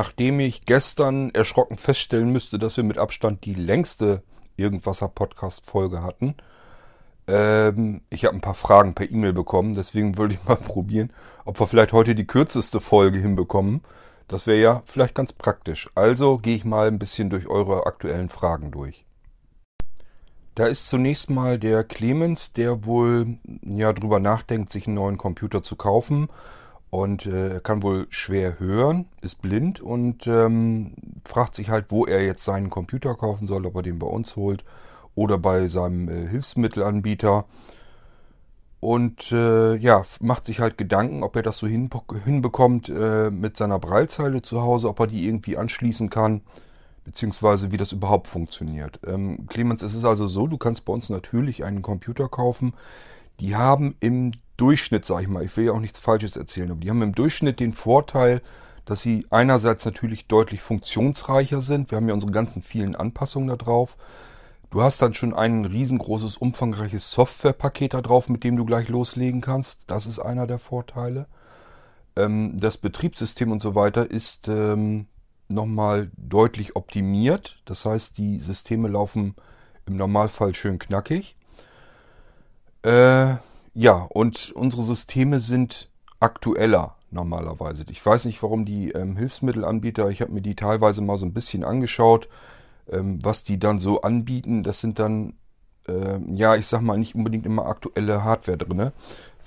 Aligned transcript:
Nachdem 0.00 0.40
ich 0.40 0.64
gestern 0.64 1.28
erschrocken 1.34 1.76
feststellen 1.76 2.32
müsste, 2.32 2.58
dass 2.58 2.78
wir 2.78 2.84
mit 2.84 2.96
Abstand 2.96 3.44
die 3.44 3.52
längste 3.52 4.22
Irgendwasser-Podcast-Folge 4.56 6.02
hatten, 6.02 6.36
ähm, 7.26 8.00
ich 8.08 8.24
habe 8.24 8.34
ein 8.34 8.40
paar 8.40 8.54
Fragen 8.54 8.94
per 8.94 9.10
E-Mail 9.10 9.34
bekommen, 9.34 9.74
deswegen 9.74 10.16
würde 10.16 10.32
ich 10.32 10.48
mal 10.48 10.56
probieren, 10.68 11.12
ob 11.44 11.60
wir 11.60 11.66
vielleicht 11.66 11.92
heute 11.92 12.14
die 12.14 12.26
kürzeste 12.26 12.80
Folge 12.80 13.18
hinbekommen. 13.18 13.82
Das 14.26 14.46
wäre 14.46 14.58
ja 14.58 14.82
vielleicht 14.86 15.14
ganz 15.14 15.34
praktisch. 15.34 15.90
Also 15.94 16.38
gehe 16.38 16.56
ich 16.56 16.64
mal 16.64 16.88
ein 16.88 16.98
bisschen 16.98 17.28
durch 17.28 17.46
eure 17.46 17.84
aktuellen 17.84 18.30
Fragen 18.30 18.70
durch. 18.70 19.04
Da 20.54 20.66
ist 20.66 20.88
zunächst 20.88 21.28
mal 21.28 21.58
der 21.58 21.84
Clemens, 21.84 22.54
der 22.54 22.86
wohl 22.86 23.36
ja 23.66 23.92
drüber 23.92 24.18
nachdenkt, 24.18 24.72
sich 24.72 24.86
einen 24.86 24.96
neuen 24.96 25.18
Computer 25.18 25.62
zu 25.62 25.76
kaufen 25.76 26.30
und 26.90 27.26
äh, 27.26 27.60
kann 27.62 27.82
wohl 27.82 28.06
schwer 28.10 28.58
hören, 28.58 29.06
ist 29.20 29.40
blind 29.40 29.80
und 29.80 30.26
ähm, 30.26 30.94
fragt 31.24 31.54
sich 31.54 31.70
halt, 31.70 31.86
wo 31.88 32.04
er 32.04 32.24
jetzt 32.24 32.44
seinen 32.44 32.68
Computer 32.68 33.14
kaufen 33.14 33.46
soll, 33.46 33.64
ob 33.64 33.76
er 33.76 33.82
den 33.82 34.00
bei 34.00 34.08
uns 34.08 34.34
holt 34.36 34.64
oder 35.14 35.38
bei 35.38 35.68
seinem 35.68 36.08
äh, 36.08 36.28
Hilfsmittelanbieter. 36.28 37.44
Und 38.80 39.30
äh, 39.30 39.76
ja, 39.76 40.04
macht 40.20 40.46
sich 40.46 40.58
halt 40.58 40.78
Gedanken, 40.78 41.22
ob 41.22 41.36
er 41.36 41.42
das 41.42 41.58
so 41.58 41.66
hinbekommt 41.66 42.88
äh, 42.88 43.30
mit 43.30 43.56
seiner 43.56 43.78
Breilzeile 43.78 44.40
zu 44.42 44.62
Hause, 44.62 44.88
ob 44.88 45.00
er 45.00 45.06
die 45.06 45.26
irgendwie 45.26 45.58
anschließen 45.58 46.08
kann, 46.08 46.40
beziehungsweise 47.04 47.72
wie 47.72 47.76
das 47.76 47.92
überhaupt 47.92 48.26
funktioniert. 48.26 48.98
Ähm, 49.06 49.46
Clemens, 49.48 49.82
es 49.82 49.94
ist 49.94 50.06
also 50.06 50.26
so, 50.26 50.46
du 50.46 50.56
kannst 50.56 50.86
bei 50.86 50.94
uns 50.94 51.10
natürlich 51.10 51.62
einen 51.62 51.82
Computer 51.82 52.28
kaufen. 52.28 52.72
Die 53.38 53.54
haben 53.54 53.96
im 54.00 54.32
Durchschnitt, 54.60 55.04
sag 55.04 55.22
ich 55.22 55.28
mal, 55.28 55.44
ich 55.44 55.56
will 55.56 55.66
ja 55.66 55.72
auch 55.72 55.80
nichts 55.80 55.98
Falsches 55.98 56.36
erzählen, 56.36 56.70
aber 56.70 56.80
die 56.80 56.90
haben 56.90 57.02
im 57.02 57.14
Durchschnitt 57.14 57.60
den 57.60 57.72
Vorteil, 57.72 58.42
dass 58.84 59.00
sie 59.00 59.26
einerseits 59.30 59.84
natürlich 59.84 60.26
deutlich 60.26 60.60
funktionsreicher 60.60 61.60
sind. 61.60 61.90
Wir 61.90 61.96
haben 61.96 62.08
ja 62.08 62.14
unsere 62.14 62.32
ganzen 62.32 62.62
vielen 62.62 62.96
Anpassungen 62.96 63.48
da 63.48 63.56
drauf. 63.56 63.96
Du 64.70 64.82
hast 64.82 65.02
dann 65.02 65.14
schon 65.14 65.34
ein 65.34 65.64
riesengroßes, 65.64 66.36
umfangreiches 66.36 67.10
Softwarepaket 67.10 67.94
da 67.94 68.02
drauf, 68.02 68.28
mit 68.28 68.44
dem 68.44 68.56
du 68.56 68.64
gleich 68.64 68.88
loslegen 68.88 69.40
kannst. 69.40 69.90
Das 69.90 70.06
ist 70.06 70.18
einer 70.18 70.46
der 70.46 70.58
Vorteile. 70.58 71.26
Ähm, 72.16 72.56
das 72.56 72.78
Betriebssystem 72.78 73.50
und 73.50 73.62
so 73.62 73.74
weiter 73.74 74.10
ist 74.10 74.48
ähm, 74.48 75.06
nochmal 75.48 76.10
deutlich 76.16 76.76
optimiert. 76.76 77.60
Das 77.64 77.84
heißt, 77.84 78.18
die 78.18 78.38
Systeme 78.38 78.88
laufen 78.88 79.34
im 79.86 79.96
Normalfall 79.96 80.54
schön 80.54 80.78
knackig. 80.78 81.36
Äh, 82.82 83.34
ja, 83.80 84.06
und 84.10 84.52
unsere 84.54 84.82
Systeme 84.82 85.40
sind 85.40 85.88
aktueller 86.20 86.96
normalerweise. 87.10 87.86
Ich 87.88 88.04
weiß 88.04 88.26
nicht, 88.26 88.42
warum 88.42 88.66
die 88.66 88.90
ähm, 88.90 89.16
Hilfsmittelanbieter, 89.16 90.10
ich 90.10 90.20
habe 90.20 90.32
mir 90.32 90.42
die 90.42 90.54
teilweise 90.54 91.00
mal 91.00 91.16
so 91.16 91.24
ein 91.24 91.32
bisschen 91.32 91.64
angeschaut, 91.64 92.28
ähm, 92.90 93.18
was 93.22 93.42
die 93.42 93.58
dann 93.58 93.78
so 93.78 94.02
anbieten. 94.02 94.62
Das 94.62 94.82
sind 94.82 94.98
dann, 94.98 95.32
äh, 95.88 96.18
ja, 96.30 96.56
ich 96.56 96.66
sag 96.66 96.82
mal, 96.82 96.98
nicht 96.98 97.14
unbedingt 97.14 97.46
immer 97.46 97.64
aktuelle 97.64 98.22
Hardware 98.22 98.58
drin. 98.58 98.92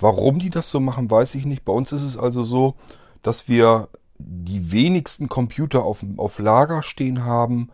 Warum 0.00 0.40
die 0.40 0.50
das 0.50 0.68
so 0.68 0.80
machen, 0.80 1.08
weiß 1.08 1.36
ich 1.36 1.46
nicht. 1.46 1.64
Bei 1.64 1.72
uns 1.72 1.92
ist 1.92 2.02
es 2.02 2.18
also 2.18 2.42
so, 2.42 2.74
dass 3.22 3.46
wir 3.46 3.88
die 4.18 4.72
wenigsten 4.72 5.28
Computer 5.28 5.84
auf, 5.84 6.04
auf 6.16 6.40
Lager 6.40 6.82
stehen 6.82 7.24
haben. 7.24 7.70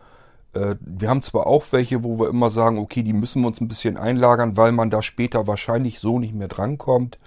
Äh, 0.53 0.75
wir 0.81 1.09
haben 1.09 1.23
zwar 1.23 1.47
auch 1.47 1.65
welche, 1.71 2.03
wo 2.03 2.19
wir 2.19 2.29
immer 2.29 2.51
sagen, 2.51 2.77
okay, 2.77 3.03
die 3.03 3.13
müssen 3.13 3.41
wir 3.41 3.47
uns 3.47 3.61
ein 3.61 3.67
bisschen 3.67 3.97
einlagern, 3.97 4.57
weil 4.57 4.71
man 4.71 4.89
da 4.89 5.01
später 5.01 5.47
wahrscheinlich 5.47 5.99
so 5.99 6.19
nicht 6.19 6.33
mehr 6.33 6.47
drankommt. 6.47 7.17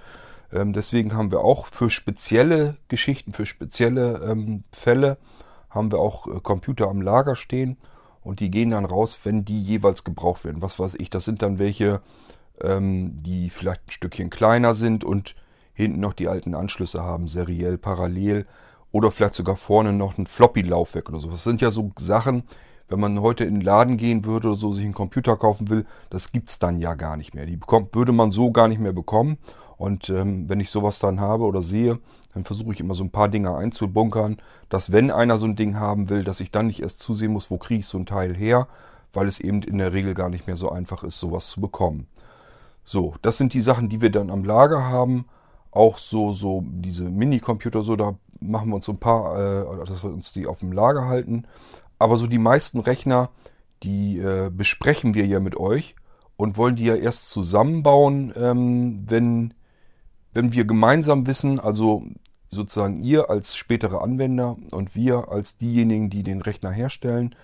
Ähm, 0.53 0.73
deswegen 0.73 1.15
haben 1.15 1.31
wir 1.31 1.41
auch 1.41 1.67
für 1.67 1.91
spezielle 1.91 2.77
Geschichten, 2.89 3.33
für 3.33 3.47
spezielle 3.47 4.21
ähm, 4.25 4.65
Fälle, 4.73 5.19
haben 5.71 5.91
wir 5.91 5.99
auch 5.99 6.27
äh, 6.27 6.41
Computer 6.41 6.89
am 6.89 7.03
Lager 7.03 7.35
stehen 7.35 7.77
und 8.23 8.41
die 8.41 8.51
gehen 8.51 8.71
dann 8.71 8.85
raus, 8.85 9.19
wenn 9.25 9.45
die 9.45 9.61
jeweils 9.61 10.05
gebraucht 10.05 10.45
werden. 10.45 10.63
Was 10.63 10.79
weiß 10.79 10.95
ich, 10.99 11.11
das 11.11 11.25
sind 11.25 11.43
dann 11.43 11.59
welche, 11.59 12.01
ähm, 12.61 13.17
die 13.21 13.51
vielleicht 13.51 13.89
ein 13.89 13.91
Stückchen 13.91 14.31
kleiner 14.31 14.75
sind 14.75 15.05
und 15.05 15.35
hinten 15.73 16.01
noch 16.01 16.13
die 16.13 16.29
alten 16.29 16.55
Anschlüsse 16.55 17.03
haben, 17.03 17.27
seriell, 17.27 17.79
parallel 17.79 18.47
oder 18.93 19.11
vielleicht 19.11 19.35
sogar 19.35 19.57
vorne 19.57 19.93
noch 19.93 20.19
ein 20.19 20.27
Floppy-Laufwerk 20.27 21.09
oder 21.09 21.19
so. 21.19 21.29
Das 21.29 21.43
sind 21.43 21.61
ja 21.61 21.73
so 21.73 21.91
Sachen, 21.99 22.45
wenn 22.95 23.01
man 23.01 23.21
heute 23.21 23.45
in 23.45 23.55
den 23.55 23.61
Laden 23.61 23.97
gehen 23.97 24.25
würde 24.25 24.49
oder 24.49 24.57
so, 24.57 24.73
sich 24.73 24.85
einen 24.85 24.95
Computer 24.95 25.37
kaufen 25.37 25.69
will, 25.69 25.85
das 26.11 26.31
gibt 26.31 26.49
es 26.49 26.61
dann 26.61 26.79
ja 26.79 26.95
gar 26.95 27.17
nicht 27.17 27.35
mehr. 27.35 27.45
Die 27.45 27.57
bekommt, 27.57 27.95
würde 27.95 28.13
man 28.13 28.31
so 28.31 28.53
gar 28.53 28.69
nicht 28.69 28.81
mehr 28.81 28.93
bekommen. 28.93 29.39
Und 29.77 30.09
ähm, 30.11 30.49
wenn 30.49 30.61
ich 30.61 30.71
sowas 30.71 31.01
dann 31.01 31.19
habe 31.19 31.45
oder 31.45 31.61
sehe, 31.61 31.99
dann 32.33 32.45
versuche 32.45 32.73
ich 32.73 32.81
immer 32.81 32.95
so 32.95 33.03
ein 33.03 33.11
paar 33.11 33.29
Dinge 33.29 33.57
einzubunkern, 33.57 34.37
dass 34.69 34.93
wenn 34.93 35.11
einer 35.11 35.39
so 35.39 35.47
ein 35.47 35.57
Ding 35.57 35.77
haben 35.77 36.09
will, 36.09 36.23
dass 36.23 36.39
ich 36.39 36.53
dann 36.53 36.69
nicht 36.69 36.81
erst 36.81 37.01
zusehen 37.01 37.33
muss, 37.33 37.51
wo 37.51 37.59
kriege 37.59 37.81
ich 37.81 37.87
so 37.87 37.99
ein 37.99 38.07
Teil 38.07 38.35
her, 38.35 38.69
weil 39.13 39.27
es 39.27 39.41
eben 39.41 39.63
in 39.63 39.79
der 39.79 39.93
Regel 39.93 40.15
gar 40.15 40.29
nicht 40.29 40.47
mehr 40.47 40.57
so 40.57 40.71
einfach 40.71 41.03
ist, 41.03 41.19
sowas 41.19 41.49
zu 41.49 41.61
bekommen. 41.61 42.07
So, 42.85 43.15
das 43.23 43.37
sind 43.37 43.55
die 43.55 43.63
Sachen, 43.63 43.89
die 43.89 44.01
wir 44.01 44.11
dann 44.11 44.31
am 44.31 44.45
Lager 44.45 44.85
haben. 44.85 45.25
Auch 45.71 45.99
so, 45.99 46.33
so 46.33 46.63
diese 46.65 47.05
Mini-Computer, 47.05 47.83
so, 47.83 47.97
da 47.97 48.15
machen 48.41 48.69
wir 48.69 48.77
uns 48.77 48.87
so 48.87 48.93
ein 48.93 48.99
paar, 48.99 49.83
äh, 49.83 49.87
dass 49.87 50.05
wir 50.05 50.13
uns 50.13 50.33
die 50.33 50.47
auf 50.47 50.61
dem 50.61 50.73
Lager 50.73 51.07
halten. 51.07 51.47
Aber 51.99 52.17
so 52.17 52.27
die 52.27 52.39
meisten 52.39 52.81
Rechner, 52.81 53.31
die 53.83 54.19
äh, 54.19 54.51
besprechen 54.51 55.15
wir 55.15 55.27
ja 55.27 55.41
mit 55.41 55.57
euch 55.57 55.95
und 56.37 56.57
wollen 56.57 56.77
die 56.77 56.85
ja 56.85 56.97
erst 56.97 57.31
zusammenbauen, 57.31 58.33
ähm, 58.37 59.05
wenn 59.07 59.55
wenn 60.35 60.53
wir 60.53 60.65
gemeinsam 60.65 61.27
wissen, 61.27 61.61
also 61.61 62.05
sozusagen 62.51 63.03
ihr 63.03 63.31
als 63.31 63.57
spätere 63.57 64.03
Anwender 64.03 64.57
und 64.73 64.95
wir 64.95 65.29
als 65.31 65.57
diejenigen, 65.57 66.11
die 66.11 66.23
den 66.23 66.43
Rechner 66.43 66.71
herstellen, 66.71 67.35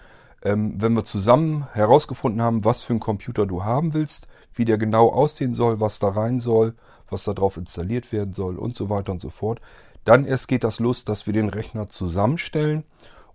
ähm, 0.43 0.75
wenn 0.77 0.95
wir 0.95 1.05
zusammen 1.05 1.67
herausgefunden 1.73 2.43
haben, 2.43 2.65
was 2.65 2.83
für 2.83 2.93
einen 2.93 3.01
Computer 3.01 3.47
du 3.47 3.65
haben 3.65 3.95
willst, 3.95 4.27
wie 4.55 4.65
der 4.65 4.79
genau 4.79 5.09
aussehen 5.09 5.55
soll, 5.55 5.81
was 5.81 5.99
da 5.99 6.09
rein 6.09 6.41
soll, 6.41 6.75
was 7.09 7.25
da 7.25 7.33
drauf 7.33 7.57
installiert 7.57 8.13
werden 8.13 8.35
soll 8.35 8.57
und 8.57 8.75
so 8.75 8.91
weiter 8.91 9.13
und 9.13 9.21
so 9.21 9.31
fort, 9.31 9.61
dann 10.05 10.25
erst 10.25 10.49
geht 10.49 10.65
das 10.65 10.81
los, 10.81 11.05
dass 11.05 11.27
wir 11.27 11.33
den 11.33 11.51
Rechner 11.51 11.89
zusammenstellen 11.89 12.85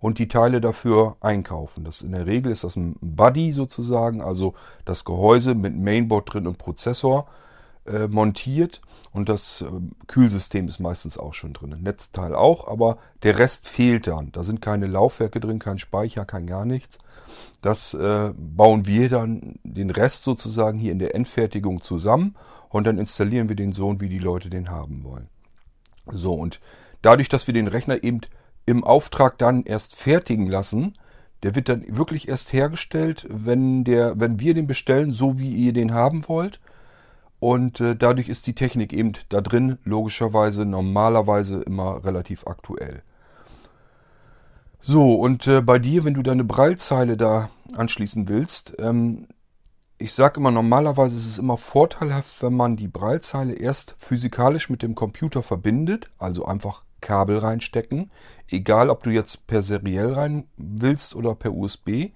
und 0.00 0.18
die 0.18 0.28
Teile 0.28 0.60
dafür 0.60 1.16
einkaufen. 1.20 1.84
Das 1.84 2.02
in 2.02 2.12
der 2.12 2.26
Regel 2.26 2.52
ist 2.52 2.64
das 2.64 2.76
ein 2.76 2.96
Buddy 3.00 3.52
sozusagen, 3.52 4.20
also 4.20 4.54
das 4.84 5.04
Gehäuse 5.04 5.54
mit 5.54 5.76
Mainboard 5.76 6.34
drin 6.34 6.46
und 6.46 6.58
Prozessor 6.58 7.26
äh, 7.86 8.08
montiert 8.08 8.80
und 9.12 9.28
das 9.28 9.62
äh, 9.62 9.66
Kühlsystem 10.08 10.68
ist 10.68 10.80
meistens 10.80 11.18
auch 11.18 11.34
schon 11.34 11.52
drin. 11.52 11.76
Netzteil 11.80 12.34
auch, 12.34 12.68
aber 12.68 12.98
der 13.22 13.38
Rest 13.38 13.68
fehlt 13.68 14.08
dann. 14.08 14.32
Da 14.32 14.42
sind 14.42 14.60
keine 14.60 14.86
Laufwerke 14.86 15.40
drin, 15.40 15.58
kein 15.58 15.78
Speicher, 15.78 16.24
kein 16.24 16.46
gar 16.46 16.64
nichts. 16.64 16.98
Das 17.62 17.94
äh, 17.94 18.32
bauen 18.36 18.86
wir 18.86 19.08
dann 19.08 19.54
den 19.62 19.90
Rest 19.90 20.22
sozusagen 20.24 20.78
hier 20.78 20.92
in 20.92 20.98
der 20.98 21.14
Endfertigung 21.14 21.80
zusammen 21.80 22.34
und 22.68 22.86
dann 22.86 22.98
installieren 22.98 23.48
wir 23.48 23.56
den 23.56 23.72
so, 23.72 24.00
wie 24.00 24.08
die 24.08 24.18
Leute 24.18 24.50
den 24.50 24.68
haben 24.68 25.04
wollen. 25.04 25.28
So 26.12 26.34
und 26.34 26.60
dadurch, 27.02 27.28
dass 27.28 27.46
wir 27.46 27.54
den 27.54 27.68
Rechner 27.68 28.02
eben 28.04 28.20
im 28.66 28.84
Auftrag 28.84 29.38
dann 29.38 29.62
erst 29.62 29.96
fertigen 29.96 30.48
lassen, 30.48 30.94
der 31.42 31.54
wird 31.54 31.68
dann 31.68 31.84
wirklich 31.88 32.28
erst 32.28 32.52
hergestellt, 32.52 33.26
wenn 33.30 33.84
der, 33.84 34.18
wenn 34.18 34.40
wir 34.40 34.54
den 34.54 34.66
bestellen, 34.66 35.12
so 35.12 35.38
wie 35.38 35.52
ihr 35.52 35.72
den 35.72 35.94
haben 35.94 36.28
wollt. 36.28 36.60
Und 37.38 37.80
äh, 37.80 37.94
dadurch 37.94 38.28
ist 38.28 38.46
die 38.46 38.54
Technik 38.54 38.92
eben 38.92 39.12
da 39.28 39.40
drin 39.40 39.78
logischerweise 39.84 40.64
normalerweise 40.64 41.62
immer 41.62 42.04
relativ 42.04 42.46
aktuell. 42.46 43.02
So, 44.80 45.14
und 45.14 45.46
äh, 45.46 45.60
bei 45.60 45.78
dir, 45.78 46.04
wenn 46.04 46.14
du 46.14 46.22
deine 46.22 46.44
Breilzeile 46.44 47.16
da 47.16 47.50
anschließen 47.76 48.28
willst, 48.28 48.74
ähm, 48.78 49.26
ich 49.98 50.14
sage 50.14 50.40
immer, 50.40 50.50
normalerweise 50.50 51.16
ist 51.16 51.26
es 51.26 51.38
immer 51.38 51.56
vorteilhaft, 51.56 52.42
wenn 52.42 52.54
man 52.54 52.76
die 52.76 52.88
Breilzeile 52.88 53.54
erst 53.54 53.94
physikalisch 53.98 54.68
mit 54.68 54.82
dem 54.82 54.94
Computer 54.94 55.42
verbindet, 55.42 56.10
also 56.18 56.44
einfach 56.44 56.85
Kabel 57.06 57.38
reinstecken, 57.38 58.10
egal 58.50 58.90
ob 58.90 59.04
du 59.04 59.10
jetzt 59.10 59.46
per 59.46 59.62
seriell 59.62 60.12
rein 60.14 60.48
willst 60.56 61.14
oder 61.14 61.36
per 61.36 61.54
USB. 61.54 62.10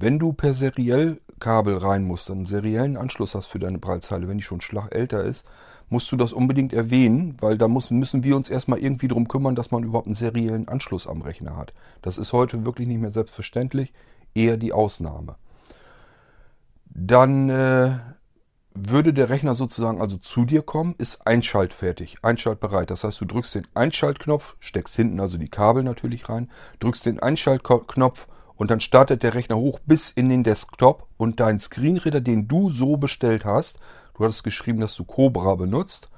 Wenn 0.00 0.18
du 0.18 0.32
per 0.32 0.52
seriell 0.52 1.20
Kabel 1.38 1.76
rein 1.76 2.02
musst, 2.02 2.28
einen 2.28 2.44
seriellen 2.44 2.96
Anschluss 2.96 3.36
hast 3.36 3.46
für 3.46 3.60
deine 3.60 3.78
Breitzeile, 3.78 4.26
wenn 4.26 4.38
die 4.38 4.42
schon 4.42 4.60
Schlag 4.60 4.92
älter 4.92 5.22
ist, 5.22 5.46
musst 5.90 6.10
du 6.10 6.16
das 6.16 6.32
unbedingt 6.32 6.72
erwähnen, 6.72 7.36
weil 7.40 7.56
da 7.56 7.68
muss, 7.68 7.92
müssen 7.92 8.24
wir 8.24 8.34
uns 8.34 8.50
erstmal 8.50 8.80
irgendwie 8.80 9.06
darum 9.06 9.28
kümmern, 9.28 9.54
dass 9.54 9.70
man 9.70 9.84
überhaupt 9.84 10.08
einen 10.08 10.16
seriellen 10.16 10.66
Anschluss 10.66 11.06
am 11.06 11.22
Rechner 11.22 11.56
hat. 11.56 11.72
Das 12.00 12.18
ist 12.18 12.32
heute 12.32 12.64
wirklich 12.64 12.88
nicht 12.88 13.00
mehr 13.00 13.12
selbstverständlich, 13.12 13.92
eher 14.34 14.56
die 14.56 14.72
Ausnahme. 14.72 15.36
Dann 16.86 17.48
äh, 17.48 17.90
würde 18.74 19.12
der 19.12 19.28
Rechner 19.28 19.54
sozusagen 19.54 20.00
also 20.00 20.16
zu 20.16 20.44
dir 20.44 20.62
kommen, 20.62 20.94
ist 20.98 21.26
einschaltfertig, 21.26 22.16
einschaltbereit. 22.22 22.90
Das 22.90 23.04
heißt, 23.04 23.20
du 23.20 23.24
drückst 23.24 23.54
den 23.54 23.66
Einschaltknopf, 23.74 24.56
steckst 24.60 24.96
hinten 24.96 25.20
also 25.20 25.38
die 25.38 25.48
Kabel 25.48 25.82
natürlich 25.82 26.28
rein, 26.28 26.50
drückst 26.80 27.06
den 27.06 27.20
Einschaltknopf 27.20 28.26
und 28.56 28.70
dann 28.70 28.80
startet 28.80 29.22
der 29.22 29.34
Rechner 29.34 29.56
hoch 29.56 29.78
bis 29.86 30.10
in 30.10 30.28
den 30.28 30.44
Desktop 30.44 31.06
und 31.16 31.40
dein 31.40 31.58
Screenreader, 31.58 32.20
den 32.20 32.48
du 32.48 32.70
so 32.70 32.96
bestellt 32.96 33.44
hast, 33.44 33.78
du 34.14 34.24
hattest 34.24 34.44
geschrieben, 34.44 34.80
dass 34.80 34.94
du 34.94 35.04
Cobra 35.04 35.54
benutzt, 35.54 36.08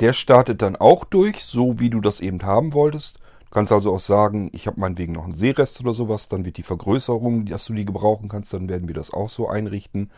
der 0.00 0.12
startet 0.12 0.62
dann 0.62 0.76
auch 0.76 1.04
durch, 1.04 1.44
so 1.44 1.80
wie 1.80 1.90
du 1.90 2.00
das 2.00 2.20
eben 2.20 2.42
haben 2.42 2.72
wolltest. 2.72 3.18
Du 3.40 3.50
kannst 3.50 3.72
also 3.72 3.94
auch 3.94 4.00
sagen, 4.00 4.50
ich 4.52 4.66
habe 4.66 4.78
meinetwegen 4.78 5.14
noch 5.14 5.24
einen 5.24 5.34
Seerest 5.34 5.80
oder 5.80 5.94
sowas, 5.94 6.28
dann 6.28 6.44
wird 6.44 6.58
die 6.58 6.62
Vergrößerung, 6.62 7.46
dass 7.46 7.64
du 7.64 7.72
die 7.72 7.86
gebrauchen 7.86 8.28
kannst, 8.28 8.52
dann 8.52 8.68
werden 8.68 8.86
wir 8.86 8.94
das 8.94 9.12
auch 9.12 9.28
so 9.28 9.48
einrichten. 9.48 10.10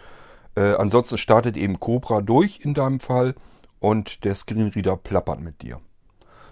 Äh, 0.61 0.75
ansonsten 0.75 1.17
startet 1.17 1.57
eben 1.57 1.81
Cobra 1.81 2.21
durch 2.21 2.61
in 2.63 2.75
deinem 2.75 3.01
Fall 3.01 3.35
und 3.79 4.25
der 4.25 4.35
Screenreader 4.35 4.99
plappert 4.99 5.41
mit 5.41 5.63
dir. 5.63 5.81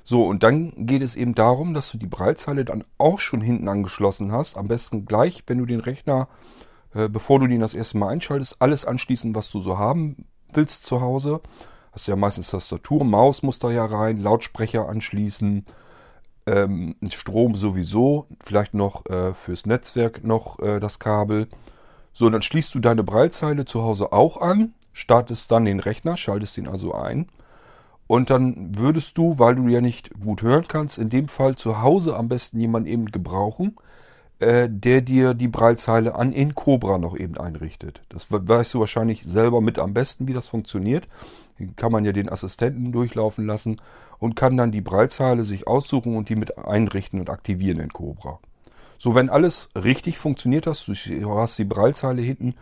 So, 0.02 0.24
und 0.24 0.42
dann 0.42 0.86
geht 0.86 1.02
es 1.02 1.14
eben 1.14 1.34
darum, 1.34 1.74
dass 1.74 1.90
du 1.90 1.98
die 1.98 2.06
Breitzeile 2.06 2.64
dann 2.64 2.84
auch 2.96 3.18
schon 3.18 3.42
hinten 3.42 3.68
angeschlossen 3.68 4.32
hast. 4.32 4.56
Am 4.56 4.66
besten 4.66 5.04
gleich, 5.04 5.42
wenn 5.46 5.58
du 5.58 5.66
den 5.66 5.80
Rechner, 5.80 6.28
äh, 6.94 7.10
bevor 7.10 7.38
du 7.38 7.46
den 7.46 7.60
das 7.60 7.74
erste 7.74 7.98
Mal 7.98 8.08
einschaltest, 8.08 8.56
alles 8.60 8.86
anschließen, 8.86 9.34
was 9.34 9.50
du 9.50 9.60
so 9.60 9.76
haben 9.76 10.24
willst 10.54 10.86
zu 10.86 11.02
Hause. 11.02 11.42
Hast 11.92 12.08
ja 12.08 12.16
meistens 12.16 12.50
Tastatur, 12.50 13.04
Maus 13.04 13.42
muss 13.42 13.58
da 13.58 13.70
ja 13.70 13.84
rein, 13.84 14.22
Lautsprecher 14.22 14.88
anschließen, 14.88 15.66
ähm, 16.46 16.96
Strom 17.10 17.54
sowieso, 17.54 18.26
vielleicht 18.42 18.72
noch 18.72 19.04
äh, 19.04 19.34
fürs 19.34 19.66
Netzwerk 19.66 20.24
noch 20.24 20.58
äh, 20.60 20.80
das 20.80 20.98
Kabel. 20.98 21.48
So, 22.12 22.30
dann 22.30 22.42
schließt 22.42 22.74
du 22.74 22.80
deine 22.80 23.04
Breitzeile 23.04 23.64
zu 23.64 23.82
Hause 23.82 24.12
auch 24.12 24.40
an, 24.40 24.74
startest 24.92 25.50
dann 25.50 25.64
den 25.64 25.80
Rechner, 25.80 26.16
schaltest 26.16 26.58
ihn 26.58 26.68
also 26.68 26.94
ein. 26.94 27.28
Und 28.08 28.30
dann 28.30 28.76
würdest 28.76 29.18
du, 29.18 29.38
weil 29.38 29.54
du 29.54 29.68
ja 29.68 29.80
nicht 29.80 30.10
gut 30.20 30.42
hören 30.42 30.66
kannst, 30.66 30.98
in 30.98 31.10
dem 31.10 31.28
Fall 31.28 31.56
zu 31.56 31.82
Hause 31.82 32.16
am 32.16 32.28
besten 32.28 32.58
jemanden 32.58 32.88
eben 32.88 33.06
gebrauchen, 33.06 33.76
äh, 34.40 34.68
der 34.70 35.02
dir 35.02 35.34
die 35.34 35.48
Breitzeile 35.48 36.14
an 36.14 36.32
in 36.32 36.54
Cobra 36.54 36.96
noch 36.96 37.16
eben 37.16 37.36
einrichtet. 37.36 38.00
Das 38.08 38.28
weißt 38.30 38.74
du 38.74 38.80
wahrscheinlich 38.80 39.24
selber 39.24 39.60
mit 39.60 39.78
am 39.78 39.94
besten, 39.94 40.26
wie 40.26 40.32
das 40.32 40.48
funktioniert. 40.48 41.06
Kann 41.76 41.92
man 41.92 42.04
ja 42.04 42.12
den 42.12 42.30
Assistenten 42.30 42.92
durchlaufen 42.92 43.44
lassen 43.44 43.76
und 44.18 44.36
kann 44.36 44.56
dann 44.56 44.72
die 44.72 44.80
Breitzeile 44.80 45.44
sich 45.44 45.66
aussuchen 45.66 46.16
und 46.16 46.28
die 46.28 46.36
mit 46.36 46.56
einrichten 46.56 47.20
und 47.20 47.30
aktivieren 47.30 47.80
in 47.80 47.92
Cobra. 47.92 48.38
So, 48.98 49.14
wenn 49.14 49.30
alles 49.30 49.68
richtig 49.74 50.18
funktioniert 50.18 50.66
hast, 50.66 50.88
du 50.88 50.94
hast 51.38 51.58
die 51.58 51.64
Breitzeile 51.64 52.20
hinten 52.20 52.54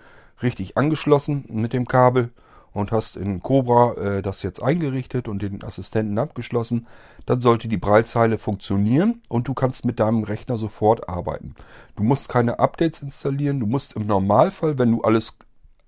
richtig 0.43 0.77
angeschlossen 0.77 1.45
mit 1.49 1.73
dem 1.73 1.89
Kabel, 1.89 2.31
und 2.77 2.93
hast 2.93 3.17
in 3.17 3.43
Cobra 3.43 3.95
äh, 3.95 4.23
das 4.23 4.43
jetzt 4.43 4.63
eingerichtet 4.63 5.29
und 5.29 5.41
den 5.41 5.65
Assistenten 5.65 6.19
abgeschlossen, 6.19 6.87
dann 7.25 7.41
sollte 7.41 7.69
die 7.69 7.79
Breitzeile 7.79 8.37
funktionieren 8.37 9.23
und 9.31 9.49
du 9.49 9.55
kannst 9.55 9.87
mit 9.87 9.99
deinem 9.99 10.25
Rechner 10.25 10.59
sofort 10.59 11.09
arbeiten. 11.09 11.55
Du 11.97 12.03
musst 12.03 12.29
keine 12.29 12.59
Updates 12.59 13.01
installieren, 13.01 13.61
du 13.61 13.67
musst 13.67 13.95
im 13.95 14.07
Normalfall, 14.07 14.79
wenn 14.79 14.93
du 14.93 15.01
alles 15.01 15.39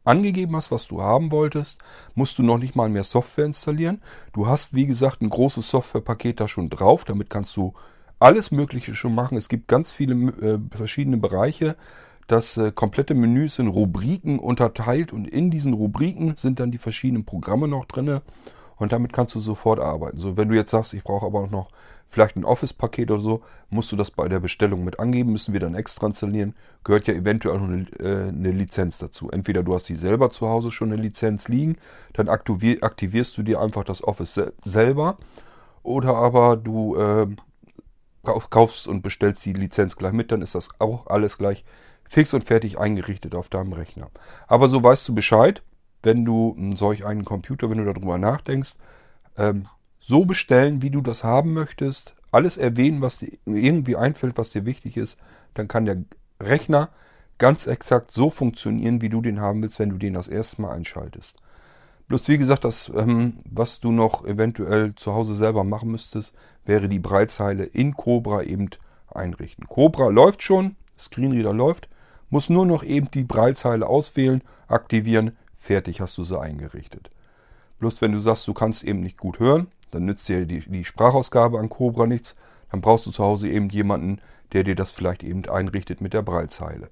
angegeben 0.04 0.56
hast, 0.56 0.70
was 0.70 0.86
du 0.86 1.02
haben 1.02 1.30
wolltest, 1.30 1.78
musst 2.14 2.38
du 2.38 2.42
noch 2.42 2.56
nicht 2.56 2.74
mal 2.74 2.88
mehr 2.88 3.04
Software 3.04 3.44
installieren. 3.44 4.00
Du 4.32 4.46
hast, 4.46 4.74
wie 4.74 4.86
gesagt, 4.86 5.20
ein 5.20 5.28
großes 5.28 5.68
Softwarepaket 5.68 6.40
da 6.40 6.48
schon 6.48 6.70
drauf, 6.70 7.04
damit 7.04 7.28
kannst 7.28 7.54
du 7.58 7.74
alles 8.18 8.50
Mögliche 8.50 8.94
schon 8.94 9.14
machen. 9.14 9.38
Es 9.38 9.48
gibt 9.48 9.68
ganz 9.68 9.92
viele 9.92 10.14
äh, 10.14 10.58
verschiedene 10.76 11.16
Bereiche, 11.16 11.76
das 12.28 12.58
äh, 12.58 12.72
komplette 12.72 13.14
Menü 13.14 13.46
ist 13.46 13.58
in 13.58 13.68
Rubriken 13.68 14.38
unterteilt 14.38 15.14
und 15.14 15.26
in 15.26 15.50
diesen 15.50 15.72
Rubriken 15.72 16.36
sind 16.36 16.60
dann 16.60 16.70
die 16.70 16.78
verschiedenen 16.78 17.24
Programme 17.24 17.68
noch 17.68 17.86
drin 17.86 18.20
und 18.76 18.92
damit 18.92 19.14
kannst 19.14 19.34
du 19.34 19.40
sofort 19.40 19.80
arbeiten. 19.80 20.18
So, 20.18 20.36
wenn 20.36 20.50
du 20.50 20.54
jetzt 20.54 20.70
sagst, 20.70 20.92
ich 20.92 21.02
brauche 21.02 21.24
aber 21.24 21.46
noch 21.46 21.70
vielleicht 22.06 22.36
ein 22.36 22.44
Office-Paket 22.44 23.10
oder 23.10 23.20
so, 23.20 23.42
musst 23.70 23.90
du 23.92 23.96
das 23.96 24.10
bei 24.10 24.28
der 24.28 24.40
Bestellung 24.40 24.84
mit 24.84 25.00
angeben, 25.00 25.32
müssen 25.32 25.54
wir 25.54 25.60
dann 25.60 25.74
extra 25.74 26.06
installieren. 26.06 26.54
Gehört 26.84 27.06
ja 27.06 27.14
eventuell 27.14 27.58
noch 27.58 27.68
eine, 27.68 27.86
äh, 27.98 28.28
eine 28.28 28.50
Lizenz 28.50 28.98
dazu. 28.98 29.30
Entweder 29.30 29.62
du 29.62 29.74
hast 29.74 29.86
sie 29.86 29.96
selber 29.96 30.30
zu 30.30 30.48
Hause 30.48 30.70
schon 30.70 30.92
eine 30.92 31.00
Lizenz 31.00 31.48
liegen, 31.48 31.76
dann 32.12 32.28
aktivier, 32.28 32.82
aktivierst 32.82 33.38
du 33.38 33.42
dir 33.42 33.60
einfach 33.60 33.84
das 33.84 34.04
Office 34.04 34.34
se 34.34 34.52
selber 34.64 35.16
oder 35.82 36.14
aber 36.14 36.56
du 36.58 36.96
äh, 36.96 37.26
kaufst 38.50 38.88
und 38.88 39.02
bestellst 39.02 39.44
die 39.44 39.52
Lizenz 39.52 39.96
gleich 39.96 40.12
mit, 40.12 40.32
dann 40.32 40.42
ist 40.42 40.54
das 40.54 40.68
auch 40.78 41.06
alles 41.06 41.38
gleich 41.38 41.64
fix 42.08 42.34
und 42.34 42.44
fertig 42.44 42.78
eingerichtet 42.78 43.34
auf 43.34 43.48
deinem 43.48 43.72
Rechner. 43.72 44.10
Aber 44.46 44.68
so 44.68 44.82
weißt 44.82 45.08
du 45.08 45.14
Bescheid, 45.14 45.62
wenn 46.02 46.24
du 46.24 46.56
solch 46.74 47.04
einen 47.04 47.24
Computer, 47.24 47.70
wenn 47.70 47.78
du 47.78 47.92
darüber 47.92 48.18
nachdenkst, 48.18 48.76
ähm, 49.36 49.66
so 50.00 50.24
bestellen, 50.24 50.80
wie 50.82 50.90
du 50.90 51.00
das 51.00 51.24
haben 51.24 51.52
möchtest, 51.52 52.14
alles 52.30 52.56
erwähnen, 52.56 53.00
was 53.02 53.18
dir 53.18 53.32
irgendwie 53.44 53.96
einfällt, 53.96 54.38
was 54.38 54.50
dir 54.50 54.64
wichtig 54.64 54.96
ist, 54.96 55.18
dann 55.54 55.68
kann 55.68 55.86
der 55.86 56.02
Rechner 56.40 56.90
ganz 57.38 57.66
exakt 57.66 58.10
so 58.10 58.30
funktionieren, 58.30 59.00
wie 59.00 59.08
du 59.08 59.20
den 59.20 59.40
haben 59.40 59.62
willst, 59.62 59.78
wenn 59.78 59.90
du 59.90 59.96
den 59.96 60.14
das 60.14 60.28
erste 60.28 60.60
Mal 60.62 60.74
einschaltest. 60.74 61.36
Bloß 62.08 62.26
wie 62.28 62.38
gesagt, 62.38 62.64
das, 62.64 62.90
ähm, 62.94 63.34
was 63.44 63.80
du 63.80 63.92
noch 63.92 64.24
eventuell 64.24 64.94
zu 64.94 65.12
Hause 65.12 65.34
selber 65.34 65.62
machen 65.62 65.90
müsstest, 65.90 66.34
wäre 66.64 66.88
die 66.88 66.98
Breitzeile 66.98 67.64
in 67.64 67.94
Cobra 67.94 68.42
eben 68.42 68.70
einrichten. 69.12 69.68
Cobra 69.68 70.08
läuft 70.08 70.42
schon, 70.42 70.76
Screenreader 70.98 71.52
läuft, 71.52 71.90
muss 72.30 72.48
nur 72.48 72.64
noch 72.64 72.82
eben 72.82 73.10
die 73.10 73.24
Breitzeile 73.24 73.86
auswählen, 73.86 74.42
aktivieren, 74.68 75.36
fertig 75.54 76.00
hast 76.00 76.16
du 76.16 76.24
sie 76.24 76.38
eingerichtet. 76.38 77.10
Bloß 77.78 78.00
wenn 78.00 78.12
du 78.12 78.20
sagst, 78.20 78.48
du 78.48 78.54
kannst 78.54 78.84
eben 78.84 79.00
nicht 79.00 79.18
gut 79.18 79.38
hören, 79.38 79.68
dann 79.90 80.06
nützt 80.06 80.28
dir 80.28 80.46
die, 80.46 80.60
die 80.60 80.84
Sprachausgabe 80.84 81.58
an 81.58 81.68
Cobra 81.68 82.06
nichts. 82.06 82.34
Dann 82.70 82.80
brauchst 82.80 83.06
du 83.06 83.10
zu 83.10 83.22
Hause 83.22 83.48
eben 83.48 83.68
jemanden, 83.68 84.20
der 84.52 84.64
dir 84.64 84.74
das 84.74 84.90
vielleicht 84.90 85.22
eben 85.22 85.46
einrichtet 85.48 86.00
mit 86.00 86.12
der 86.14 86.22
Breitzeile. 86.22 86.90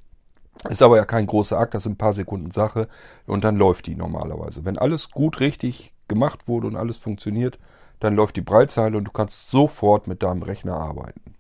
Ist 0.69 0.82
aber 0.82 0.97
ja 0.97 1.05
kein 1.05 1.26
großer 1.26 1.58
Akt, 1.58 1.75
das 1.75 1.85
ist 1.85 1.93
ein 1.93 1.99
paar 1.99 2.12
Sekunden 2.12 2.50
Sache 2.50 2.88
und 3.26 3.44
dann 3.44 3.56
läuft 3.56 3.87
die 3.87 3.94
normalerweise. 3.94 4.64
Wenn 4.64 4.79
alles 4.79 5.11
gut 5.11 5.41
richtig 5.41 5.93
gemacht 6.08 6.49
wurde 6.49 6.67
und 6.67 6.76
alles 6.76 6.97
funktioniert, 6.97 7.58
dann 8.00 8.14
läuft 8.14 8.37
die 8.37 8.43
Breitzeile 8.43 8.97
und 8.97 9.05
du 9.05 9.11
kannst 9.11 9.50
sofort 9.50 10.06
mit 10.06 10.23
deinem 10.23 10.43
Rechner 10.43 10.76
arbeiten. 10.76 11.35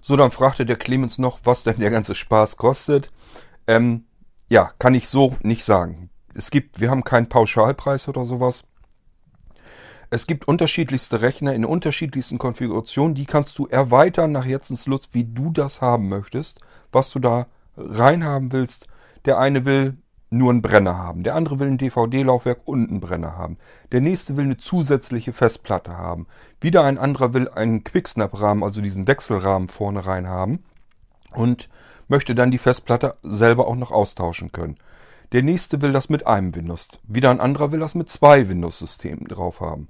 So, 0.00 0.16
dann 0.16 0.30
fragte 0.30 0.64
der 0.64 0.76
Clemens 0.76 1.18
noch, 1.18 1.40
was 1.44 1.64
denn 1.64 1.78
der 1.78 1.90
ganze 1.90 2.14
Spaß 2.14 2.56
kostet. 2.56 3.10
Ähm, 3.66 4.04
ja, 4.48 4.70
kann 4.78 4.94
ich 4.94 5.08
so 5.08 5.36
nicht 5.42 5.64
sagen. 5.64 6.10
Es 6.34 6.50
gibt, 6.50 6.80
wir 6.80 6.90
haben 6.90 7.02
keinen 7.02 7.28
Pauschalpreis 7.28 8.08
oder 8.08 8.24
sowas. 8.24 8.64
Es 10.08 10.28
gibt 10.28 10.46
unterschiedlichste 10.46 11.22
Rechner 11.22 11.54
in 11.54 11.64
unterschiedlichsten 11.64 12.38
Konfigurationen. 12.38 13.16
Die 13.16 13.26
kannst 13.26 13.58
du 13.58 13.66
erweitern 13.66 14.30
nach 14.30 14.44
Herzenslust, 14.44 15.14
wie 15.14 15.24
du 15.24 15.50
das 15.50 15.80
haben 15.80 16.08
möchtest, 16.08 16.60
was 16.92 17.10
du 17.10 17.18
da 17.18 17.46
reinhaben 17.76 18.52
willst. 18.52 18.86
Der 19.24 19.38
eine 19.38 19.64
will 19.64 19.96
nur 20.30 20.50
einen 20.50 20.62
Brenner 20.62 20.98
haben. 20.98 21.22
Der 21.22 21.34
andere 21.34 21.60
will 21.60 21.68
ein 21.68 21.78
DVD-Laufwerk 21.78 22.60
und 22.64 22.88
einen 22.88 23.00
Brenner 23.00 23.36
haben. 23.36 23.58
Der 23.92 24.00
nächste 24.00 24.36
will 24.36 24.44
eine 24.44 24.56
zusätzliche 24.56 25.32
Festplatte 25.32 25.96
haben. 25.96 26.26
Wieder 26.60 26.84
ein 26.84 26.98
anderer 26.98 27.32
will 27.32 27.48
einen 27.48 27.84
Quicksnap-Rahmen, 27.84 28.62
also 28.62 28.80
diesen 28.80 29.06
Wechselrahmen 29.06 29.68
vorne 29.68 30.04
rein 30.06 30.28
haben. 30.28 30.64
Und 31.32 31.68
möchte 32.08 32.34
dann 32.34 32.50
die 32.50 32.58
Festplatte 32.58 33.16
selber 33.22 33.68
auch 33.68 33.76
noch 33.76 33.92
austauschen 33.92 34.52
können. 34.52 34.76
Der 35.32 35.42
nächste 35.42 35.82
will 35.82 35.92
das 35.92 36.08
mit 36.08 36.26
einem 36.26 36.54
Windows. 36.54 36.88
Wieder 37.02 37.30
ein 37.30 37.40
anderer 37.40 37.72
will 37.72 37.80
das 37.80 37.94
mit 37.94 38.08
zwei 38.08 38.48
Windows-Systemen 38.48 39.26
drauf 39.26 39.60
haben. 39.60 39.88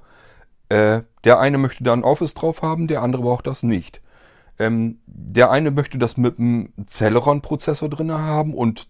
Äh, 0.69 1.03
der 1.25 1.39
eine 1.39 1.59
möchte 1.59 1.85
da 1.85 1.93
ein 1.93 2.05
Office 2.05 2.35
drauf 2.35 2.63
haben, 2.63 2.89
der 2.89 3.03
andere 3.03 3.23
braucht 3.23 3.47
das 3.47 3.63
nicht. 3.63 4.01
Ähm, 4.59 5.01
der 5.07 5.51
eine 5.51 5.71
möchte 5.71 5.99
das 5.99 6.17
mit 6.17 6.39
einem 6.39 6.73
Celeron-Prozessor 6.87 7.89
drin 7.89 8.13
haben 8.13 8.55
und 8.55 8.89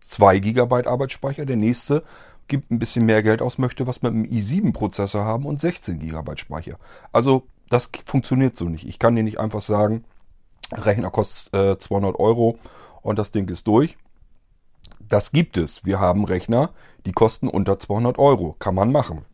2 0.00 0.38
GB 0.38 0.86
Arbeitsspeicher. 0.86 1.44
Der 1.44 1.56
nächste 1.56 2.02
gibt 2.46 2.70
ein 2.70 2.78
bisschen 2.78 3.06
mehr 3.06 3.22
Geld 3.22 3.42
aus, 3.42 3.58
möchte 3.58 3.86
was 3.86 4.02
mit 4.02 4.12
einem 4.12 4.24
i7-Prozessor 4.24 5.24
haben 5.24 5.44
und 5.44 5.60
16 5.60 5.98
GB 5.98 6.36
Speicher. 6.36 6.78
Also 7.12 7.46
das 7.68 7.90
funktioniert 8.06 8.56
so 8.56 8.66
nicht. 8.66 8.86
Ich 8.86 8.98
kann 8.98 9.14
dir 9.14 9.22
nicht 9.22 9.38
einfach 9.38 9.60
sagen, 9.60 10.04
Rechner 10.72 11.10
kostet 11.10 11.54
äh, 11.54 11.78
200 11.78 12.18
Euro 12.18 12.58
und 13.02 13.18
das 13.18 13.30
Ding 13.30 13.48
ist 13.48 13.66
durch. 13.66 13.98
Das 15.00 15.32
gibt 15.32 15.56
es. 15.56 15.84
Wir 15.84 16.00
haben 16.00 16.24
Rechner, 16.24 16.70
die 17.06 17.12
kosten 17.12 17.48
unter 17.48 17.78
200 17.78 18.18
Euro. 18.18 18.56
Kann 18.58 18.74
man 18.74 18.92
machen. 18.92 19.24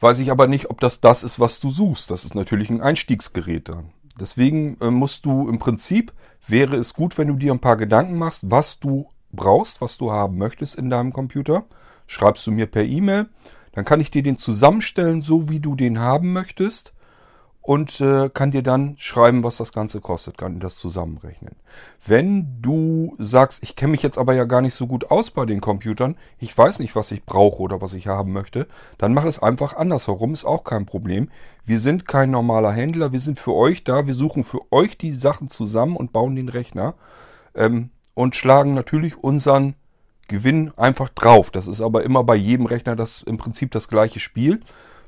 Weiß 0.00 0.18
ich 0.18 0.30
aber 0.30 0.48
nicht, 0.48 0.68
ob 0.68 0.80
das 0.80 1.00
das 1.00 1.22
ist, 1.22 1.38
was 1.38 1.60
du 1.60 1.70
suchst. 1.70 2.10
Das 2.10 2.24
ist 2.24 2.34
natürlich 2.34 2.70
ein 2.70 2.80
Einstiegsgerät 2.80 3.68
dann. 3.68 3.90
Deswegen 4.20 4.76
äh, 4.80 4.90
musst 4.90 5.24
du 5.26 5.48
im 5.48 5.58
Prinzip, 5.58 6.12
wäre 6.46 6.76
es 6.76 6.94
gut, 6.94 7.18
wenn 7.18 7.28
du 7.28 7.34
dir 7.34 7.52
ein 7.52 7.60
paar 7.60 7.76
Gedanken 7.76 8.16
machst, 8.16 8.50
was 8.50 8.78
du 8.78 9.06
brauchst, 9.32 9.80
was 9.80 9.98
du 9.98 10.12
haben 10.12 10.38
möchtest 10.38 10.74
in 10.74 10.90
deinem 10.90 11.12
Computer. 11.12 11.64
Schreibst 12.06 12.46
du 12.46 12.50
mir 12.50 12.66
per 12.66 12.84
E-Mail, 12.84 13.26
dann 13.72 13.84
kann 13.84 14.00
ich 14.00 14.10
dir 14.10 14.22
den 14.22 14.38
zusammenstellen, 14.38 15.22
so 15.22 15.48
wie 15.48 15.60
du 15.60 15.74
den 15.74 15.98
haben 15.98 16.32
möchtest 16.32 16.92
und 17.62 18.00
äh, 18.00 18.28
kann 18.28 18.50
dir 18.50 18.62
dann 18.62 18.96
schreiben, 18.98 19.44
was 19.44 19.56
das 19.56 19.72
Ganze 19.72 20.00
kostet, 20.00 20.36
kann 20.36 20.58
das 20.58 20.76
zusammenrechnen. 20.76 21.54
Wenn 22.04 22.60
du 22.60 23.14
sagst, 23.18 23.62
ich 23.62 23.76
kenne 23.76 23.92
mich 23.92 24.02
jetzt 24.02 24.18
aber 24.18 24.34
ja 24.34 24.44
gar 24.44 24.60
nicht 24.60 24.74
so 24.74 24.88
gut 24.88 25.10
aus 25.12 25.30
bei 25.30 25.46
den 25.46 25.60
Computern, 25.60 26.16
ich 26.38 26.56
weiß 26.56 26.80
nicht, 26.80 26.96
was 26.96 27.12
ich 27.12 27.24
brauche 27.24 27.62
oder 27.62 27.80
was 27.80 27.94
ich 27.94 28.08
haben 28.08 28.32
möchte, 28.32 28.66
dann 28.98 29.14
mach 29.14 29.24
es 29.24 29.40
einfach 29.40 29.76
andersherum, 29.76 30.32
ist 30.32 30.44
auch 30.44 30.64
kein 30.64 30.86
Problem. 30.86 31.30
Wir 31.64 31.78
sind 31.78 32.08
kein 32.08 32.32
normaler 32.32 32.72
Händler, 32.72 33.12
wir 33.12 33.20
sind 33.20 33.38
für 33.38 33.54
euch 33.54 33.84
da, 33.84 34.08
wir 34.08 34.14
suchen 34.14 34.42
für 34.42 34.60
euch 34.72 34.98
die 34.98 35.12
Sachen 35.12 35.48
zusammen 35.48 35.96
und 35.96 36.12
bauen 36.12 36.34
den 36.34 36.48
Rechner 36.48 36.94
ähm, 37.54 37.90
und 38.14 38.34
schlagen 38.34 38.74
natürlich 38.74 39.16
unseren 39.22 39.74
Gewinn 40.26 40.72
einfach 40.76 41.10
drauf. 41.10 41.52
Das 41.52 41.68
ist 41.68 41.80
aber 41.80 42.02
immer 42.02 42.24
bei 42.24 42.34
jedem 42.34 42.66
Rechner 42.66 42.96
das 42.96 43.22
im 43.22 43.36
Prinzip 43.36 43.70
das 43.70 43.88
gleiche 43.88 44.18
Spiel 44.18 44.60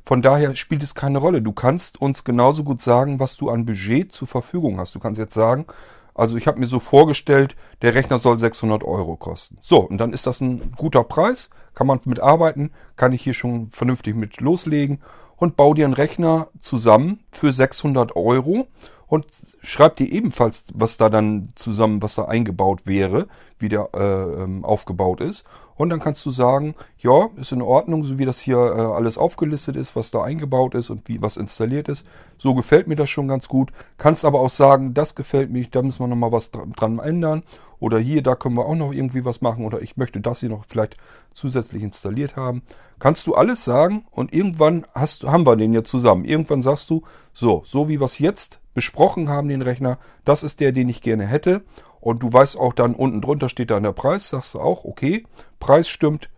Von 0.04 0.20
daher 0.20 0.54
spielt 0.54 0.82
es 0.82 0.94
keine 0.94 1.18
Rolle. 1.18 1.40
Du 1.40 1.52
kannst 1.52 2.00
uns 2.00 2.24
genauso 2.24 2.62
gut 2.62 2.82
sagen, 2.82 3.20
was 3.20 3.36
du 3.36 3.48
an 3.48 3.64
Budget 3.64 4.12
zur 4.12 4.28
Verfügung 4.28 4.78
hast. 4.78 4.94
Du 4.94 5.00
kannst 5.00 5.18
jetzt 5.18 5.34
sagen, 5.34 5.66
also 6.14 6.36
ich 6.36 6.46
habe 6.46 6.60
mir 6.60 6.66
so 6.66 6.78
vorgestellt, 6.78 7.56
der 7.82 7.94
Rechner 7.94 8.18
soll 8.18 8.38
600 8.38 8.84
Euro 8.84 9.16
kosten. 9.16 9.58
So, 9.60 9.80
und 9.80 9.98
dann 9.98 10.12
ist 10.12 10.26
das 10.26 10.40
ein 10.40 10.72
guter 10.76 11.04
Preis, 11.04 11.50
kann 11.74 11.86
man 11.86 12.00
mit 12.04 12.20
arbeiten, 12.20 12.70
kann 12.96 13.12
ich 13.12 13.22
hier 13.22 13.34
schon 13.34 13.68
vernünftig 13.68 14.14
mit 14.14 14.40
loslegen 14.40 15.00
und 15.36 15.56
baue 15.56 15.74
dir 15.74 15.86
einen 15.86 15.94
Rechner 15.94 16.48
zusammen 16.60 17.20
für 17.32 17.52
600 17.52 18.14
Euro 18.14 18.68
und 19.06 19.26
schreib 19.62 19.96
dir 19.96 20.10
ebenfalls, 20.10 20.64
was 20.72 20.96
da 20.96 21.08
dann 21.08 21.52
zusammen, 21.56 22.02
was 22.02 22.14
da 22.14 22.26
eingebaut 22.26 22.86
wäre, 22.86 23.26
wie 23.58 23.68
der 23.68 23.88
äh, 23.94 24.42
ähm, 24.42 24.64
aufgebaut 24.64 25.20
ist. 25.20 25.44
Und 25.76 25.90
dann 25.90 26.00
kannst 26.00 26.24
du 26.24 26.30
sagen, 26.30 26.74
ja, 26.98 27.28
ist 27.36 27.52
in 27.52 27.62
Ordnung, 27.62 28.04
so 28.04 28.18
wie 28.18 28.24
das 28.24 28.38
hier 28.38 28.58
äh, 28.58 28.80
alles 28.80 29.18
aufgelistet 29.18 29.76
ist, 29.76 29.96
was 29.96 30.10
da 30.10 30.22
eingebaut 30.22 30.74
ist 30.74 30.90
und 30.90 31.08
wie 31.08 31.20
was 31.20 31.36
installiert 31.36 31.88
ist. 31.88 32.06
So 32.38 32.54
gefällt 32.54 32.86
mir 32.86 32.96
das 32.96 33.10
schon 33.10 33.28
ganz 33.28 33.48
gut. 33.48 33.72
Kannst 33.98 34.24
aber 34.24 34.40
auch 34.40 34.50
sagen, 34.50 34.94
das 34.94 35.14
gefällt 35.14 35.50
mir, 35.50 35.66
da 35.70 35.82
müssen 35.82 36.00
wir 36.00 36.06
nochmal 36.06 36.32
was 36.32 36.50
dran 36.50 36.98
ändern. 36.98 37.42
Oder 37.80 37.98
hier, 37.98 38.22
da 38.22 38.34
können 38.34 38.56
wir 38.56 38.66
auch 38.66 38.76
noch 38.76 38.92
irgendwie 38.92 39.24
was 39.24 39.40
machen. 39.40 39.64
Oder 39.64 39.82
ich 39.82 39.96
möchte 39.96 40.20
das 40.20 40.40
hier 40.40 40.48
noch 40.48 40.64
vielleicht 40.66 40.96
zusätzlich 41.34 41.82
installiert 41.82 42.36
haben. 42.36 42.62
Kannst 42.98 43.26
du 43.26 43.34
alles 43.34 43.64
sagen 43.64 44.06
und 44.10 44.32
irgendwann 44.32 44.86
hast, 44.94 45.24
haben 45.24 45.46
wir 45.46 45.56
den 45.56 45.74
jetzt 45.74 45.90
zusammen. 45.90 46.24
Irgendwann 46.24 46.62
sagst 46.62 46.88
du, 46.88 47.02
so, 47.32 47.62
so 47.66 47.88
wie 47.88 48.00
wir 48.00 48.06
es 48.06 48.18
jetzt 48.18 48.60
besprochen 48.74 49.28
haben, 49.28 49.48
den 49.48 49.62
Rechner, 49.62 49.98
das 50.24 50.42
ist 50.42 50.60
der, 50.60 50.72
den 50.72 50.88
ich 50.88 51.02
gerne 51.02 51.26
hätte. 51.26 51.62
Und 52.04 52.22
du 52.22 52.30
weißt 52.30 52.58
auch 52.58 52.74
dann, 52.74 52.94
unten 52.94 53.22
drunter 53.22 53.48
steht 53.48 53.70
dann 53.70 53.82
der 53.82 53.92
Preis, 53.92 54.28
sagst 54.28 54.52
du 54.52 54.60
auch, 54.60 54.84
okay, 54.84 55.24
Preis 55.58 55.88
stimmt, 55.88 56.28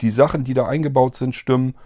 die 0.00 0.10
Sachen, 0.10 0.42
die 0.42 0.52
da 0.52 0.66
eingebaut 0.66 1.14
sind, 1.14 1.36
stimmen. 1.36 1.76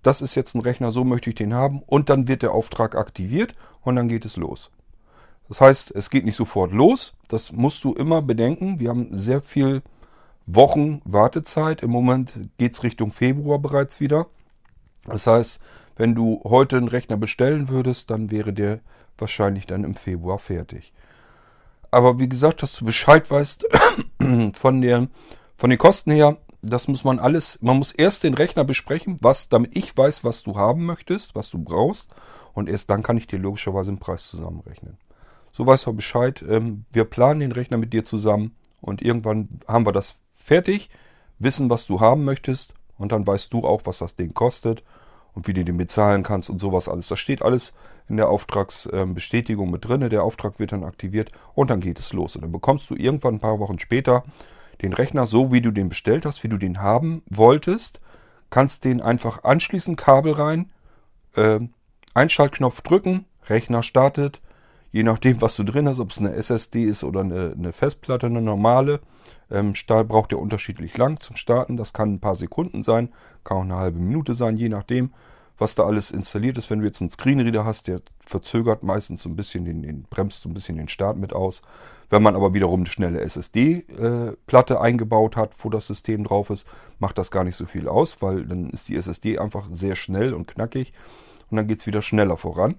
Das 0.00 0.22
ist 0.22 0.34
jetzt 0.34 0.54
ein 0.54 0.62
Rechner, 0.62 0.90
so 0.90 1.04
möchte 1.04 1.28
ich 1.28 1.36
den 1.36 1.52
haben. 1.52 1.82
Und 1.84 2.08
dann 2.08 2.28
wird 2.28 2.40
der 2.40 2.52
Auftrag 2.52 2.94
aktiviert 2.94 3.54
und 3.82 3.96
dann 3.96 4.08
geht 4.08 4.24
es 4.24 4.38
los. 4.38 4.70
Das 5.50 5.60
heißt, 5.60 5.90
es 5.94 6.08
geht 6.08 6.24
nicht 6.24 6.36
sofort 6.36 6.72
los. 6.72 7.12
Das 7.28 7.52
musst 7.52 7.84
du 7.84 7.92
immer 7.92 8.22
bedenken. 8.22 8.80
Wir 8.80 8.88
haben 8.88 9.14
sehr 9.14 9.42
viel 9.42 9.82
Wochen 10.46 11.02
Wartezeit. 11.04 11.82
Im 11.82 11.90
Moment 11.90 12.32
geht 12.56 12.72
es 12.72 12.82
Richtung 12.82 13.12
Februar 13.12 13.58
bereits 13.58 14.00
wieder. 14.00 14.28
Das 15.04 15.26
heißt, 15.26 15.60
wenn 15.96 16.14
du 16.14 16.40
heute 16.42 16.78
einen 16.78 16.88
Rechner 16.88 17.18
bestellen 17.18 17.68
würdest, 17.68 18.08
dann 18.08 18.30
wäre 18.30 18.54
der 18.54 18.80
wahrscheinlich 19.18 19.66
dann 19.66 19.84
im 19.84 19.94
Februar 19.94 20.38
fertig. 20.38 20.94
Aber 21.90 22.18
wie 22.18 22.28
gesagt, 22.28 22.62
dass 22.62 22.76
du 22.76 22.84
Bescheid 22.84 23.30
weißt 23.30 23.66
von, 24.52 24.80
der, 24.80 25.08
von 25.56 25.70
den 25.70 25.78
Kosten 25.78 26.10
her, 26.10 26.36
das 26.62 26.88
muss 26.88 27.04
man 27.04 27.18
alles, 27.18 27.58
man 27.62 27.78
muss 27.78 27.92
erst 27.92 28.24
den 28.24 28.34
Rechner 28.34 28.64
besprechen, 28.64 29.16
was, 29.20 29.48
damit 29.48 29.76
ich 29.76 29.96
weiß, 29.96 30.24
was 30.24 30.42
du 30.42 30.56
haben 30.56 30.84
möchtest, 30.86 31.34
was 31.34 31.50
du 31.50 31.58
brauchst. 31.58 32.10
Und 32.52 32.68
erst 32.68 32.90
dann 32.90 33.02
kann 33.02 33.16
ich 33.16 33.26
dir 33.26 33.38
logischerweise 33.38 33.92
den 33.92 34.00
Preis 34.00 34.28
zusammenrechnen. 34.28 34.98
So 35.52 35.66
weißt 35.66 35.86
du 35.86 35.92
Bescheid. 35.92 36.44
Ähm, 36.48 36.84
wir 36.92 37.04
planen 37.04 37.40
den 37.40 37.52
Rechner 37.52 37.76
mit 37.76 37.92
dir 37.92 38.04
zusammen 38.04 38.56
und 38.80 39.02
irgendwann 39.02 39.60
haben 39.66 39.86
wir 39.86 39.92
das 39.92 40.16
fertig, 40.34 40.90
wissen, 41.38 41.70
was 41.70 41.86
du 41.86 42.00
haben 42.00 42.24
möchtest 42.24 42.74
und 42.96 43.12
dann 43.12 43.26
weißt 43.26 43.52
du 43.52 43.64
auch, 43.64 43.82
was 43.84 43.98
das 43.98 44.16
Ding 44.16 44.34
kostet 44.34 44.82
und 45.34 45.46
wie 45.46 45.54
du 45.54 45.64
den 45.64 45.76
bezahlen 45.76 46.22
kannst 46.22 46.50
und 46.50 46.58
sowas 46.58 46.88
alles. 46.88 47.08
Das 47.08 47.18
steht 47.18 47.42
alles 47.42 47.72
in 48.08 48.16
der 48.16 48.28
Auftragsbestätigung 48.28 49.70
mit 49.70 49.86
drin. 49.86 50.08
Der 50.08 50.22
Auftrag 50.22 50.58
wird 50.58 50.72
dann 50.72 50.84
aktiviert 50.84 51.30
und 51.54 51.70
dann 51.70 51.80
geht 51.80 51.98
es 51.98 52.12
los. 52.12 52.36
Und 52.36 52.42
dann 52.42 52.52
bekommst 52.52 52.90
du 52.90 52.94
irgendwann 52.94 53.34
ein 53.34 53.40
paar 53.40 53.58
Wochen 53.58 53.78
später 53.78 54.24
den 54.82 54.92
Rechner 54.92 55.26
so, 55.26 55.52
wie 55.52 55.60
du 55.60 55.70
den 55.70 55.88
bestellt 55.88 56.24
hast, 56.24 56.42
wie 56.42 56.48
du 56.48 56.56
den 56.56 56.80
haben 56.80 57.22
wolltest. 57.28 58.00
Kannst 58.50 58.84
den 58.84 59.02
einfach 59.02 59.44
anschließen, 59.44 59.96
Kabel 59.96 60.32
rein, 60.32 60.70
äh, 61.34 61.60
Einschaltknopf 62.14 62.80
drücken, 62.80 63.26
Rechner 63.46 63.82
startet. 63.82 64.40
Je 64.90 65.02
nachdem, 65.02 65.40
was 65.40 65.56
du 65.56 65.64
drin 65.64 65.86
hast, 65.86 66.00
ob 66.00 66.10
es 66.10 66.18
eine 66.18 66.32
SSD 66.34 66.84
ist 66.84 67.04
oder 67.04 67.20
eine, 67.20 67.54
eine 67.56 67.72
Festplatte, 67.72 68.26
eine 68.26 68.40
normale. 68.40 69.00
Ähm, 69.50 69.74
Stahl 69.74 70.04
braucht 70.04 70.32
ja 70.32 70.38
unterschiedlich 70.38 70.96
lang 70.96 71.20
zum 71.20 71.36
Starten. 71.36 71.76
Das 71.76 71.92
kann 71.92 72.14
ein 72.14 72.20
paar 72.20 72.36
Sekunden 72.36 72.82
sein, 72.82 73.10
kann 73.44 73.58
auch 73.58 73.62
eine 73.62 73.76
halbe 73.76 73.98
Minute 73.98 74.34
sein, 74.34 74.56
je 74.56 74.68
nachdem, 74.68 75.12
was 75.58 75.74
da 75.74 75.84
alles 75.84 76.10
installiert 76.10 76.56
ist. 76.56 76.70
Wenn 76.70 76.78
du 76.78 76.86
jetzt 76.86 77.00
einen 77.00 77.10
Screenreader 77.10 77.64
hast, 77.64 77.88
der 77.88 78.00
verzögert 78.20 78.82
meistens 78.82 79.22
so 79.22 79.28
ein 79.28 79.36
bisschen 79.36 79.64
den, 79.64 79.82
den 79.82 80.02
bremst 80.04 80.40
so 80.40 80.48
ein 80.48 80.54
bisschen 80.54 80.76
den 80.76 80.88
Start 80.88 81.18
mit 81.18 81.32
aus. 81.32 81.62
Wenn 82.08 82.22
man 82.22 82.36
aber 82.36 82.54
wiederum 82.54 82.80
eine 82.80 82.88
schnelle 82.88 83.20
SSD-Platte 83.20 84.74
äh, 84.74 84.78
eingebaut 84.78 85.36
hat, 85.36 85.52
wo 85.58 85.68
das 85.68 85.86
System 85.86 86.24
drauf 86.24 86.48
ist, 86.50 86.66
macht 86.98 87.18
das 87.18 87.30
gar 87.30 87.44
nicht 87.44 87.56
so 87.56 87.66
viel 87.66 87.88
aus, 87.88 88.22
weil 88.22 88.46
dann 88.46 88.70
ist 88.70 88.88
die 88.88 88.96
SSD 88.96 89.38
einfach 89.38 89.68
sehr 89.72 89.96
schnell 89.96 90.32
und 90.32 90.46
knackig 90.46 90.92
und 91.50 91.56
dann 91.56 91.66
geht 91.66 91.80
es 91.80 91.86
wieder 91.86 92.02
schneller 92.02 92.36
voran. 92.36 92.76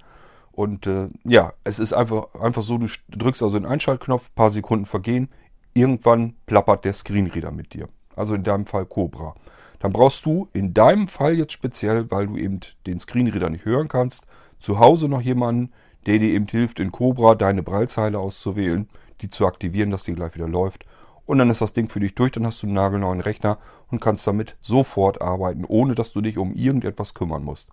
Und 0.52 0.88
äh, 0.88 1.10
ja, 1.24 1.54
es 1.64 1.80
ist 1.80 1.94
einfach, 1.94 2.34
einfach 2.36 2.62
so, 2.62 2.78
du 2.78 2.88
drückst 3.10 3.44
also 3.44 3.58
den 3.58 3.68
Einschaltknopf, 3.68 4.34
paar 4.36 4.52
Sekunden 4.52 4.86
vergehen, 4.86 5.30
irgendwann 5.74 6.36
plappert 6.46 6.86
der 6.86 6.94
Screenreader 6.94 7.52
mit 7.52 7.74
dir. 7.74 7.88
Also 8.16 8.34
in 8.34 8.44
deinem 8.44 8.66
Fall 8.66 8.86
Cobra. 8.86 9.36
Dann 9.80 9.94
brauchst 9.94 10.26
du 10.26 10.50
in 10.52 10.74
deinem 10.74 11.08
Fall 11.08 11.38
jetzt 11.38 11.54
speziell, 11.54 12.12
weil 12.12 12.28
du 12.28 12.36
eben 12.36 12.60
den 12.86 13.00
Screenreader 13.00 13.50
nicht 13.50 13.66
hören 13.66 13.88
kannst, 13.88 14.26
zu 14.60 14.80
Hause 14.80 15.08
noch 15.08 15.22
jemanden, 15.22 15.72
der 16.06 16.20
dir 16.20 16.34
eben 16.34 16.48
hilft, 16.48 16.80
in 16.80 16.92
Cobra 16.92 17.36
deine 17.36 17.64
Breilzeile 17.64 18.20
auszuwählen, 18.20 18.90
die 19.22 19.30
zu 19.30 19.46
aktivieren, 19.46 19.92
dass 19.92 20.04
die 20.04 20.14
gleich 20.14 20.36
wieder 20.36 20.48
läuft. 20.48 20.86
Und 21.26 21.38
dann 21.38 21.50
ist 21.50 21.62
das 21.62 21.74
Ding 21.74 21.90
für 21.90 22.00
dich 22.00 22.16
durch, 22.16 22.32
dann 22.32 22.46
hast 22.46 22.64
du 22.64 22.68
einen 22.68 22.76
nagelneuen 22.76 23.22
Rechner 23.22 23.60
und 23.92 24.02
kannst 24.02 24.26
damit 24.26 24.58
sofort 24.62 25.22
arbeiten, 25.22 25.64
ohne 25.64 25.96
dass 25.96 26.12
du 26.12 26.22
dich 26.22 26.38
um 26.38 26.54
irgendetwas 26.54 27.14
kümmern 27.14 27.44
musst. 27.44 27.70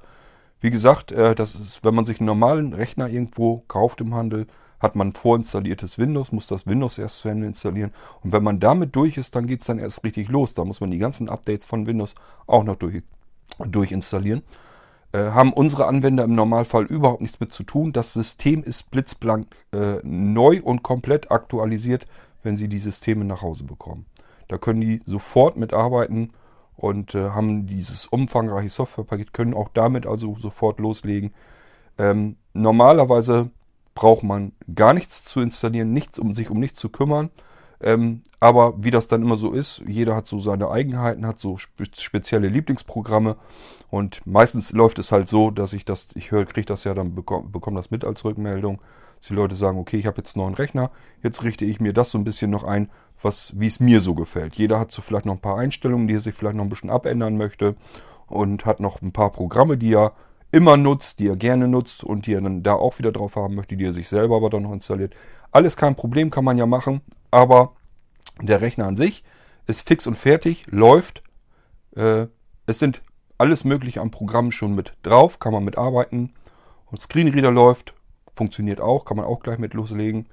Wie 0.61 0.71
gesagt, 0.71 1.13
äh, 1.13 1.35
das 1.35 1.55
ist, 1.55 1.85
wenn 1.85 1.95
man 1.95 2.07
sich 2.07 2.21
einen 2.21 2.27
normalen 2.27 2.73
Rechner 2.73 3.09
irgendwo 3.09 3.65
kauft 3.69 4.01
im 4.01 4.15
Handel, 4.15 4.47
hat 4.81 4.97
man 4.97 5.13
vorinstalliertes 5.13 5.99
Windows, 5.99 6.33
muss 6.33 6.47
das 6.47 6.67
Windows 6.67 6.99
erst 6.99 7.21
zu 7.21 7.29
Ende 7.29 7.47
installieren. 7.47 7.93
Und 8.23 8.33
wenn 8.33 8.43
man 8.43 8.61
damit 8.61 8.95
durch 8.95 9.17
ist, 9.17 9.35
dann 9.35 9.47
geht 9.47 9.61
es 9.61 9.67
dann 9.67 9.79
erst 9.79 10.05
richtig 10.05 10.29
los. 10.29 10.55
Da 10.55 10.65
muss 10.65 10.81
man 10.81 10.91
die 10.91 10.99
ganzen 10.99 11.29
Updates 11.29 11.67
von 11.67 11.87
Windows 11.87 12.15
auch 12.47 12.65
noch 12.65 12.77
durch, 12.77 13.03
durchinstallieren. 13.59 14.43
Äh, 15.13 15.31
haben 15.31 15.53
unsere 15.53 15.87
Anwender 15.87 16.25
im 16.25 16.35
Normalfall 16.35 16.85
überhaupt 16.85 17.23
nichts 17.23 17.41
mit 17.41 17.53
zu 17.53 17.63
tun. 17.63 17.93
Das 17.93 18.13
System 18.13 18.63
ist 18.63 18.91
blitzblank 18.91 19.47
äh, 19.73 19.97
neu 20.03 20.61
und 20.63 20.83
komplett 20.83 21.31
aktualisiert, 21.31 22.07
wenn 22.43 22.57
sie 22.57 22.69
die 22.69 22.79
Systeme 22.79 23.25
nach 23.25 23.43
Hause 23.43 23.65
bekommen. 23.65 24.07
Da 24.49 24.59
können 24.59 24.81
die 24.81 25.01
sofort 25.07 25.57
mitarbeiten 25.57 26.33
und 26.77 27.15
äh, 27.15 27.31
haben 27.31 27.67
dieses 27.67 28.07
umfangreiche 28.07 28.71
Softwarepaket, 28.71 29.33
können 29.33 29.55
auch 29.55 29.69
damit 29.73 30.07
also 30.07 30.37
sofort 30.37 30.79
loslegen. 30.79 31.33
Ähm, 31.99 32.37
normalerweise 32.53 33.51
braucht 33.95 34.23
man 34.23 34.53
gar 34.75 34.93
nichts 34.93 35.25
zu 35.25 35.41
installieren, 35.41 35.93
nichts, 35.93 36.19
um 36.19 36.35
sich 36.35 36.51
um 36.51 36.61
nichts 36.61 36.79
zu 36.79 36.91
kümmern. 36.91 37.31
Ähm, 37.81 38.23
aber 38.41 38.75
wie 38.79 38.91
das 38.91 39.09
dann 39.09 39.23
immer 39.23 39.37
so 39.37 39.53
ist, 39.53 39.83
jeder 39.87 40.17
hat 40.17 40.27
so 40.27 40.39
seine 40.39 40.71
Eigenheiten, 40.71 41.27
hat 41.27 41.39
so 41.39 41.57
spe 41.57 41.85
spezielle 41.93 42.49
Lieblingsprogramme 42.49 43.37
und 43.91 44.27
meistens 44.27 44.73
läuft 44.73 44.99
es 44.99 45.13
halt 45.13 45.29
so, 45.29 45.51
dass 45.51 45.73
ich 45.73 45.85
das, 45.85 46.09
ich 46.15 46.31
höre, 46.31 46.47
kriege 46.47 46.67
das 46.67 46.85
ja 46.85 46.95
dann, 46.95 47.15
bekomme 47.15 47.49
bekomm 47.49 47.75
das 47.75 47.91
mit 47.91 48.05
als 48.05 48.25
Rückmeldung, 48.25 48.81
dass 49.19 49.29
die 49.29 49.35
Leute 49.35 49.55
sagen, 49.55 49.79
okay, 49.79 49.99
ich 49.99 50.07
habe 50.07 50.19
jetzt 50.19 50.37
einen 50.37 50.47
neuen 50.47 50.55
Rechner, 50.55 50.91
jetzt 51.23 51.45
richte 51.45 51.65
ich 51.65 51.81
mir 51.81 51.93
das 51.93 52.11
so 52.11 52.19
ein 52.19 52.25
bisschen 52.25 52.51
noch 52.51 52.65
ein, 52.65 52.91
was, 53.21 53.53
wie 53.57 53.67
es 53.67 53.81
mir 53.81 54.01
so 54.01 54.15
gefällt. 54.15 54.57
Jeder 54.57 54.79
hat 54.79 54.91
so 54.91 55.03
vielleicht 55.03 55.27
noch 55.27 55.35
ein 55.35 55.41
paar 55.41 55.59
Einstellungen, 55.59 56.09
die 56.09 56.15
er 56.15 56.21
sich 56.21 56.35
vielleicht 56.35 56.57
noch 56.57 56.65
ein 56.65 56.71
bisschen 56.71 56.91
abändern 56.91 57.37
möchte 57.37 57.77
und 58.27 58.65
hat 58.65 58.81
noch 58.81 59.03
ein 59.03 59.13
paar 59.13 59.31
Programme, 59.31 59.77
die 59.77 59.95
er 59.95 60.13
immer 60.53 60.77
nutzt, 60.77 61.19
die 61.19 61.29
er 61.29 61.37
gerne 61.37 61.69
nutzt 61.69 62.05
und 62.05 62.27
die 62.27 62.35
er 62.35 62.41
dann 62.41 62.63
da 62.63 62.75
auch 62.75 62.99
wieder 62.99 63.13
drauf 63.13 63.37
haben 63.37 63.55
möchte, 63.55 63.77
die 63.77 63.85
er 63.85 63.93
sich 63.93 64.09
selber 64.09 64.37
aber 64.37 64.51
dann 64.51 64.63
noch 64.63 64.73
installiert. 64.73 65.15
Alles 65.51 65.77
kein 65.77 65.97
Problem, 65.97 66.31
kann 66.31 66.45
man 66.45 66.59
ja 66.59 66.67
machen, 66.67 67.01
aber 67.31 67.75
der 68.41 68.61
Rechner 68.61 68.87
an 68.87 68.97
sich 68.97 69.25
ist 69.67 69.87
fix 69.87 70.07
und 70.07 70.17
fertig, 70.17 70.67
läuft. 70.69 71.23
Äh, 71.95 72.27
es 72.67 72.79
sind 72.79 73.03
alles 73.39 73.65
Mögliche 73.65 74.01
an 74.01 74.11
Programmen 74.11 74.53
schon 74.53 74.75
mit 74.75 74.95
drauf, 75.03 75.39
kann 75.39 75.53
man 75.53 75.65
mitarbeiten. 75.65 76.33
Und 76.87 77.01
Screenreader 77.01 77.51
läuft, 77.51 77.95
funktioniert 78.35 78.81
auch, 78.81 79.05
kann 79.05 79.17
man 79.17 79.27
auch 79.27 79.41
gleich 79.41 79.59
mit 79.59 79.75
loslegen. 79.75 80.29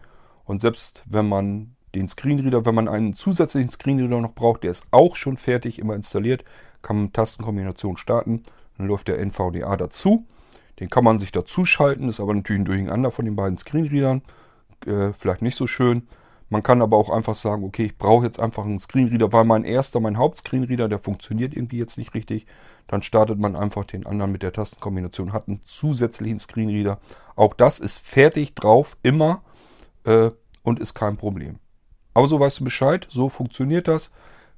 Und 0.45 0.61
selbst 0.61 1.03
wenn 1.07 1.27
man 1.27 1.75
den 1.95 2.07
Screenreader, 2.07 2.65
wenn 2.65 2.75
man 2.75 2.87
einen 2.87 3.13
zusätzlichen 3.13 3.69
Screenreader 3.69 4.21
noch 4.21 4.33
braucht, 4.33 4.63
der 4.63 4.71
ist 4.71 4.85
auch 4.91 5.15
schon 5.15 5.37
fertig, 5.37 5.79
immer 5.79 5.95
installiert, 5.95 6.43
kann 6.81 6.97
man 6.97 7.13
Tastenkombination 7.13 7.97
starten, 7.97 8.43
dann 8.77 8.87
läuft 8.87 9.07
der 9.07 9.19
NVDA 9.19 9.77
dazu. 9.77 10.25
Den 10.79 10.89
kann 10.89 11.03
man 11.03 11.19
sich 11.19 11.31
dazu 11.31 11.65
schalten, 11.65 12.09
ist 12.09 12.19
aber 12.19 12.33
natürlich 12.33 12.61
ein 12.61 12.65
Durcheinander 12.65 13.11
von 13.11 13.25
den 13.25 13.35
beiden 13.35 13.57
Screenreadern. 13.57 14.23
Äh, 14.85 15.13
vielleicht 15.13 15.41
nicht 15.41 15.55
so 15.55 15.67
schön. 15.67 16.07
Man 16.49 16.63
kann 16.63 16.81
aber 16.81 16.97
auch 16.97 17.09
einfach 17.09 17.35
sagen, 17.35 17.63
okay, 17.63 17.85
ich 17.85 17.97
brauche 17.97 18.25
jetzt 18.25 18.39
einfach 18.39 18.65
einen 18.65 18.79
Screenreader, 18.79 19.31
weil 19.31 19.43
mein 19.43 19.63
erster, 19.63 19.99
mein 19.99 20.17
Hauptscreenreader, 20.17 20.87
der 20.87 20.99
funktioniert 20.99 21.53
irgendwie 21.53 21.77
jetzt 21.77 21.97
nicht 21.97 22.13
richtig. 22.13 22.45
Dann 22.87 23.01
startet 23.01 23.39
man 23.39 23.55
einfach 23.55 23.85
den 23.85 24.05
anderen 24.05 24.31
mit 24.31 24.43
der 24.43 24.53
Tastenkombination, 24.53 25.33
hat 25.33 25.47
einen 25.47 25.61
zusätzlichen 25.63 26.39
Screenreader. 26.39 26.99
Auch 27.35 27.53
das 27.53 27.79
ist 27.79 27.99
fertig 27.99 28.55
drauf, 28.55 28.97
immer 29.03 29.41
äh, 30.03 30.29
und 30.63 30.79
ist 30.79 30.93
kein 30.93 31.17
Problem. 31.17 31.59
Aber 32.13 32.27
so 32.27 32.39
weißt 32.39 32.59
du 32.59 32.63
Bescheid, 32.63 33.07
so 33.09 33.29
funktioniert 33.29 33.87
das. 33.87 34.11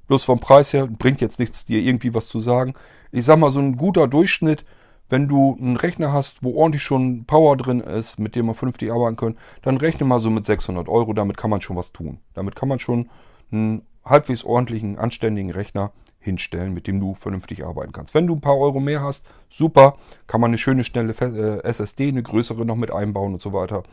Bloß 0.08 0.24
vom 0.24 0.40
Preis 0.40 0.74
her 0.74 0.88
bringt 0.88 1.22
jetzt 1.22 1.40
nichts, 1.40 1.66
dir 1.66 1.80
irgendwie 1.80 2.14
was 2.14 2.28
zu 2.28 2.40
sagen. 2.40 2.74
Ich 3.12 3.26
sag 3.26 3.40
mal, 3.40 3.52
so 3.52 3.60
ein 3.60 3.78
guter 3.78 4.08
Durchschnitt 4.08 4.66
wenn 5.10 5.28
du 5.28 5.58
einen 5.60 5.78
Rechner 5.78 6.14
hast, 6.14 6.44
wo 6.44 6.56
ordentlich 6.56 6.84
schon 6.84 7.26
Power 7.26 7.58
drin 7.58 7.80
ist, 7.80 8.20
mit 8.20 8.36
dem 8.36 8.48
man 8.48 8.56
vernünftig 8.56 8.92
arbeiten 8.92 9.16
kann, 9.16 9.38
dann 9.62 9.78
rechne 9.78 10.06
mal 10.06 10.20
so 10.20 10.30
mit 10.30 10.46
600 10.46 10.88
Euro. 10.90 11.14
Damit 11.14 11.38
kann 11.38 11.50
man 11.50 11.62
schon 11.62 11.76
was 11.76 11.92
tun. 11.92 12.20
Damit 12.34 12.56
kann 12.56 12.70
man 12.70 12.80
schon 12.80 13.10
einen 13.52 13.84
halbwegs 14.04 14.44
ordentlichen, 14.44 14.98
anständigen 14.98 15.52
Rechner 15.52 15.92
hinstellen, 16.20 16.74
mit 16.74 16.88
dem 16.88 17.00
du 17.00 17.14
vernünftig 17.14 17.66
arbeiten 17.66 17.92
kannst. 17.92 18.14
Wenn 18.14 18.28
du 18.28 18.34
ein 18.34 18.42
paar 18.42 18.58
Euro 18.58 18.80
mehr 18.80 19.02
hast, 19.02 19.26
super, 19.50 19.98
kann 20.28 20.42
man 20.42 20.50
eine 20.50 20.58
schöne, 20.58 20.84
schnelle 20.84 21.14
äh, 21.14 21.64
SSD, 21.64 22.08
eine 22.08 22.24
größere 22.24 22.66
noch 22.66 22.76
mit 22.76 22.92
einbauen 22.92 23.34
und 23.34 23.42
so 23.42 23.54
weiter. 23.54 23.84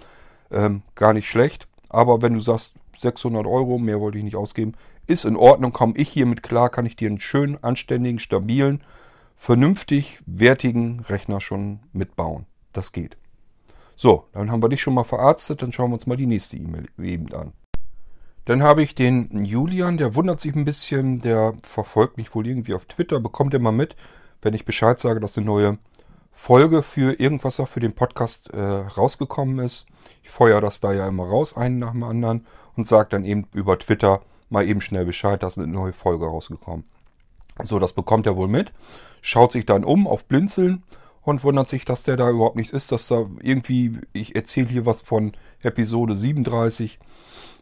Ähm, 0.51 0.83
gar 0.95 1.13
nicht 1.13 1.29
schlecht. 1.29 1.69
Aber 1.91 2.23
wenn 2.23 2.35
du 2.35 2.41
sagst, 2.41 2.75
600 2.99 3.47
Euro, 3.47 3.79
mehr 3.79 4.01
wollte 4.01 4.19
ich 4.19 4.25
nicht 4.25 4.37
ausgeben, 4.37 4.75
ist 5.07 5.25
in 5.25 5.37
Ordnung, 5.37 5.73
komme 5.73 5.95
ich 5.97 6.09
hiermit 6.09 6.43
klar, 6.43 6.71
kann 6.71 6.87
ich 6.87 6.97
dir 6.97 7.09
einen 7.09 7.21
schönen, 7.21 7.63
anständigen, 7.63 8.19
stabilen, 8.19 8.83
vernünftig 9.43 10.21
wertigen 10.25 11.01
Rechner 11.01 11.41
schon 11.41 11.81
mitbauen. 11.93 12.47
Das 12.73 12.93
geht. 12.93 13.17
So, 13.97 14.29
dann 14.33 14.53
haben 14.53 14.63
wir 14.63 14.69
dich 14.69 14.81
schon 14.81 14.95
mal 14.95 15.03
verarztet, 15.03 15.63
dann 15.63 15.73
schauen 15.73 15.91
wir 15.91 15.95
uns 15.95 16.07
mal 16.07 16.17
die 16.17 16.29
nächste 16.29 16.57
E-Mail 16.57 16.87
eben 16.97 17.35
an. 17.35 17.53
Dann 18.45 18.63
habe 18.63 18.85
ich 18.85 18.95
den 18.95 19.45
Julian, 19.45 19.97
der 19.97 20.15
wundert 20.15 20.41
sich 20.41 20.55
ein 20.55 20.65
bisschen, 20.65 21.19
der 21.19 21.55
verfolgt 21.65 22.19
mich 22.19 22.33
wohl 22.37 22.47
irgendwie 22.47 22.73
auf 22.73 22.85
Twitter, 22.85 23.19
bekommt 23.19 23.53
immer 23.53 23.73
mit, 23.73 23.97
wenn 24.43 24.55
ich 24.55 24.65
Bescheid 24.65 25.01
sage, 25.01 25.19
dass 25.19 25.37
eine 25.37 25.45
neue 25.45 25.79
Folge 26.31 26.85
für 26.85 27.19
irgendwas 27.19 27.59
auch 27.59 27.69
für 27.69 27.81
den 27.81 27.97
Podcast 27.97 28.49
äh, 28.51 28.61
rausgekommen 28.61 29.59
ist. 29.59 29.87
Ich 30.23 30.31
feuer 30.31 30.61
das 30.61 30.79
da 30.79 30.93
ja 30.93 31.09
immer 31.09 31.25
raus, 31.25 31.57
einen 31.57 31.81
nach 31.81 31.91
dem 31.91 32.05
anderen, 32.05 32.47
und 32.77 32.87
sage 32.87 33.09
dann 33.11 33.25
eben 33.25 33.49
über 33.53 33.77
Twitter 33.77 34.23
mal 34.51 34.65
eben 34.65 34.81
schnell 34.81 35.05
Bescheid, 35.05 35.43
dass 35.43 35.59
eine 35.59 35.67
neue 35.67 35.93
Folge 35.93 36.27
rausgekommen. 36.27 36.85
So, 37.65 37.79
das 37.79 37.93
bekommt 37.93 38.27
er 38.27 38.37
wohl 38.37 38.49
mit, 38.49 38.73
schaut 39.21 39.53
sich 39.53 39.67
dann 39.67 39.85
um 39.85 40.07
auf 40.07 40.25
Blinzeln 40.25 40.83
und 41.23 41.45
wundert 41.45 41.69
sich, 41.69 41.85
dass 41.85 42.03
der 42.03 42.17
da 42.17 42.31
überhaupt 42.31 42.57
nichts 42.57 42.73
ist, 42.73 42.93
dass 42.93 43.09
da 43.09 43.27
irgendwie, 43.43 43.99
ich 44.13 44.35
erzähle 44.35 44.69
hier 44.69 44.87
was 44.87 45.03
von 45.03 45.33
Episode 45.63 46.17
37 46.17 46.99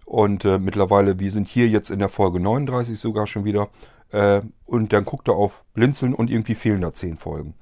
und 0.06 0.44
äh, 0.44 0.59
mittlerweile, 0.59 1.18
wir 1.20 1.30
sind 1.30 1.49
hier 1.49 1.68
jetzt 1.68 1.90
in 1.90 1.99
der 1.99 2.09
Folge 2.09 2.40
39 2.40 2.99
sogar 2.99 3.26
schon 3.26 3.44
wieder 3.44 3.68
äh, 4.11 4.40
und 4.64 4.92
dann 4.92 5.04
guckt 5.04 5.28
er 5.28 5.35
auf 5.35 5.62
Blinzeln 5.75 6.14
und 6.14 6.30
irgendwie 6.30 6.54
fehlen 6.54 6.80
da 6.80 6.92
10 6.92 7.16
Folgen. 7.16 7.54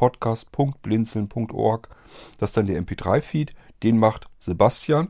irgendwasser.podcast.blinzeln.org. 0.01 1.89
Das 2.39 2.51
ist 2.51 2.57
dann 2.57 2.67
der 2.67 2.83
mp3-Feed. 2.83 3.53
Den 3.83 3.99
macht 3.99 4.27
Sebastian. 4.39 5.09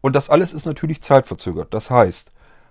Und 0.00 0.16
das 0.16 0.30
alles 0.30 0.52
ist 0.52 0.66
natürlich 0.66 1.02
zeitverzögert. 1.02 1.72
Das 1.72 1.90
heißt, 1.90 2.30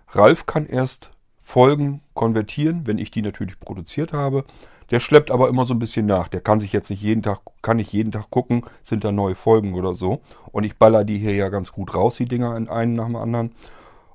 Ralf 0.10 0.46
kann 0.46 0.66
erst 0.66 1.12
Folgen 1.40 2.02
konvertieren, 2.14 2.88
wenn 2.88 2.98
ich 2.98 3.12
die 3.12 3.22
natürlich 3.22 3.60
produziert 3.60 4.14
habe. 4.14 4.46
Der 4.90 5.00
schleppt 5.00 5.32
aber 5.32 5.48
immer 5.48 5.66
so 5.66 5.74
ein 5.74 5.80
bisschen 5.80 6.06
nach. 6.06 6.28
Der 6.28 6.42
kann 6.42 6.60
sich 6.60 6.74
jetzt 6.74 6.90
nicht 6.90 7.02
jeden 7.02 7.24
Tag, 7.24 7.40
kann 7.62 7.78
nicht 7.78 7.94
jeden 7.94 8.12
Tag 8.12 8.30
gucken, 8.30 8.66
sind 8.84 9.06
da 9.06 9.12
neue 9.14 9.36
Folgen 9.36 9.74
oder 9.74 9.94
so. 9.94 10.22
Und 10.52 10.66
ich 10.66 10.78
baller 10.78 11.06
die 11.06 11.18
hier 11.18 11.34
ja 11.34 11.50
ganz 11.50 11.72
gut 11.72 11.96
raus, 11.96 12.18
die 12.18 12.26
Dinger 12.26 12.58
in 12.58 12.68
einen 12.68 12.94
nach 12.94 13.06
dem 13.06 13.16
anderen. 13.16 13.56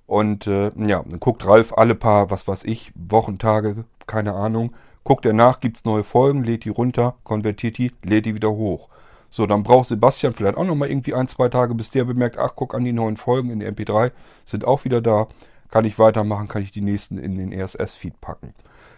Und 0.07 0.47
äh, 0.47 0.71
ja, 0.77 1.03
dann 1.03 1.19
guckt 1.19 1.47
Ralf 1.47 1.73
alle 1.73 1.95
paar, 1.95 2.31
was 2.31 2.47
weiß 2.47 2.65
ich, 2.65 2.93
Wochen, 2.95 3.39
Tage, 3.39 3.85
keine 4.07 4.35
Ahnung. 4.35 4.73
Guckt 5.07 5.25
er 5.25 5.35
nach, 5.35 5.61
gibt 5.61 5.77
es 5.77 5.85
neue 5.85 6.03
Folgen, 6.03 6.43
lädt 6.43 6.65
die 6.65 6.69
runter, 6.69 7.15
konvertiert 7.23 7.79
die, 7.79 7.93
lädt 8.03 8.27
die 8.27 8.35
wieder 8.35 8.51
hoch. 8.51 8.89
So, 9.31 9.47
dann 9.47 9.63
braucht 9.63 9.87
Sebastian 9.87 10.35
vielleicht 10.35 10.57
auch 10.57 10.65
nochmal 10.65 10.91
irgendwie 10.91 11.15
ein, 11.15 11.29
zwei 11.29 11.49
Tage, 11.49 11.77
bis 11.77 11.91
der 11.93 12.05
bemerkt, 12.05 12.39
ach, 12.39 12.55
guck 12.57 12.75
an, 12.75 12.83
die 12.83 12.93
neuen 12.93 13.17
Folgen 13.17 13.51
in 13.51 13.61
der 13.61 13.73
MP3 13.73 14.11
sind 14.47 14.65
auch 14.65 14.85
wieder 14.85 15.01
da. 15.01 15.29
Kann 15.71 15.85
ich 15.85 16.01
weitermachen, 16.01 16.49
kann 16.49 16.65
ich 16.65 16.73
die 16.73 16.81
nächsten 16.81 17.19
in 17.19 17.39
den 17.39 17.53
RSS-Feed 17.53 18.21
packen. 18.21 18.53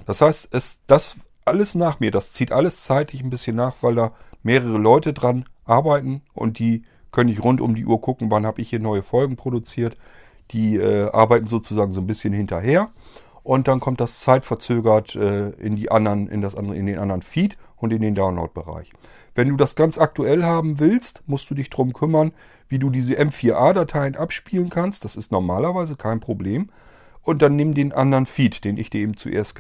Das 0.07 0.23
heißt, 0.23 0.49
es, 0.51 0.81
das 0.87 1.16
alles 1.44 1.75
nach 1.75 2.01
mir. 2.01 2.11
Das 2.11 2.33
zieht 2.33 2.53
alles 2.53 2.85
zeitlich 2.85 3.23
ein 3.23 3.29
bisschen 3.29 3.57
nach, 3.57 3.75
weil 3.83 3.94
da 3.94 4.12
mehrere 4.42 4.79
Leute 4.79 5.12
dran 5.12 5.44
arbeiten 5.66 6.23
und 6.33 6.59
die 6.59 6.85
können 7.12 7.29
nicht 7.29 7.44
rund 7.44 7.61
um 7.61 7.75
die 7.75 7.85
Uhr 7.85 8.01
gucken, 8.01 8.31
wann 8.31 8.47
habe 8.47 8.62
ich 8.62 8.71
hier 8.71 8.81
neue 8.81 9.03
Folgen 9.03 9.37
produziert. 9.37 9.99
Die 10.53 10.77
äh, 10.77 11.11
arbeiten 11.11 11.49
sozusagen 11.49 11.92
so 11.92 12.01
ein 12.01 12.07
bisschen 12.07 12.33
hinterher 12.33 12.88
und 13.49 13.67
dann 13.67 13.81
kommt 13.81 13.99
das 13.99 14.21
zeitverzögert 14.21 15.15
äh, 15.15 15.49
in 15.53 15.75
die 15.75 15.91
anderen, 15.91 16.29
in 16.29 16.43
das 16.43 16.55
andere, 16.55 16.77
in 16.77 16.85
den 16.85 16.99
anderen 16.99 17.23
Feed 17.23 17.57
und 17.77 17.95
in 17.95 18.03
den 18.03 18.15
Download-Bereich. 18.15 18.93
Wenn 19.35 19.49
du 19.49 19.57
das 19.57 19.75
ganz 19.75 19.97
aktuell 19.97 20.45
haben 20.45 20.81
willst, 20.81 21.23
musst 21.25 21.49
du 21.49 21.55
dich 21.55 21.71
darum 21.71 21.95
kümmern, 21.95 22.33
wie 22.69 22.79
du 22.79 22.91
diese 22.91 23.15
M4A-Dateien 23.15 24.17
abspielen 24.17 24.69
kannst. 24.69 25.07
Das 25.07 25.17
ist 25.17 25.33
normalerweise 25.33 25.97
kein 25.97 26.21
Problem. 26.21 26.69
Und 27.23 27.41
dann 27.41 27.57
nimm 27.57 27.73
den 27.73 27.95
anderen 27.95 28.27
Feed, 28.27 28.65
den 28.67 28.77
ich 28.77 28.91
dir 28.91 29.01
eben 29.01 29.17
zuerst 29.17 29.59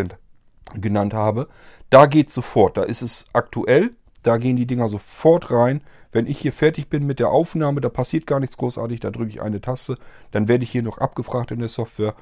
genannt 0.74 1.14
habe. 1.14 1.48
Da 1.88 2.04
geht 2.04 2.30
sofort, 2.30 2.76
da 2.76 2.82
ist 2.82 3.00
es 3.00 3.24
aktuell, 3.32 3.92
da 4.22 4.36
gehen 4.36 4.56
die 4.56 4.66
Dinger 4.66 4.90
sofort 4.90 5.50
rein. 5.50 5.80
Wenn 6.12 6.26
ich 6.26 6.38
hier 6.38 6.52
fertig 6.52 6.90
bin 6.90 7.06
mit 7.06 7.20
der 7.20 7.30
Aufnahme, 7.30 7.80
da 7.80 7.88
passiert 7.88 8.26
gar 8.26 8.38
nichts 8.38 8.58
großartig, 8.58 9.00
da 9.00 9.10
drücke 9.10 9.30
ich 9.30 9.40
eine 9.40 9.62
Taste, 9.62 9.96
dann 10.30 10.46
werde 10.46 10.64
ich 10.64 10.70
hier 10.70 10.82
noch 10.82 10.98
abgefragt 10.98 11.52
in 11.52 11.60
der 11.60 11.68
Software 11.68 12.14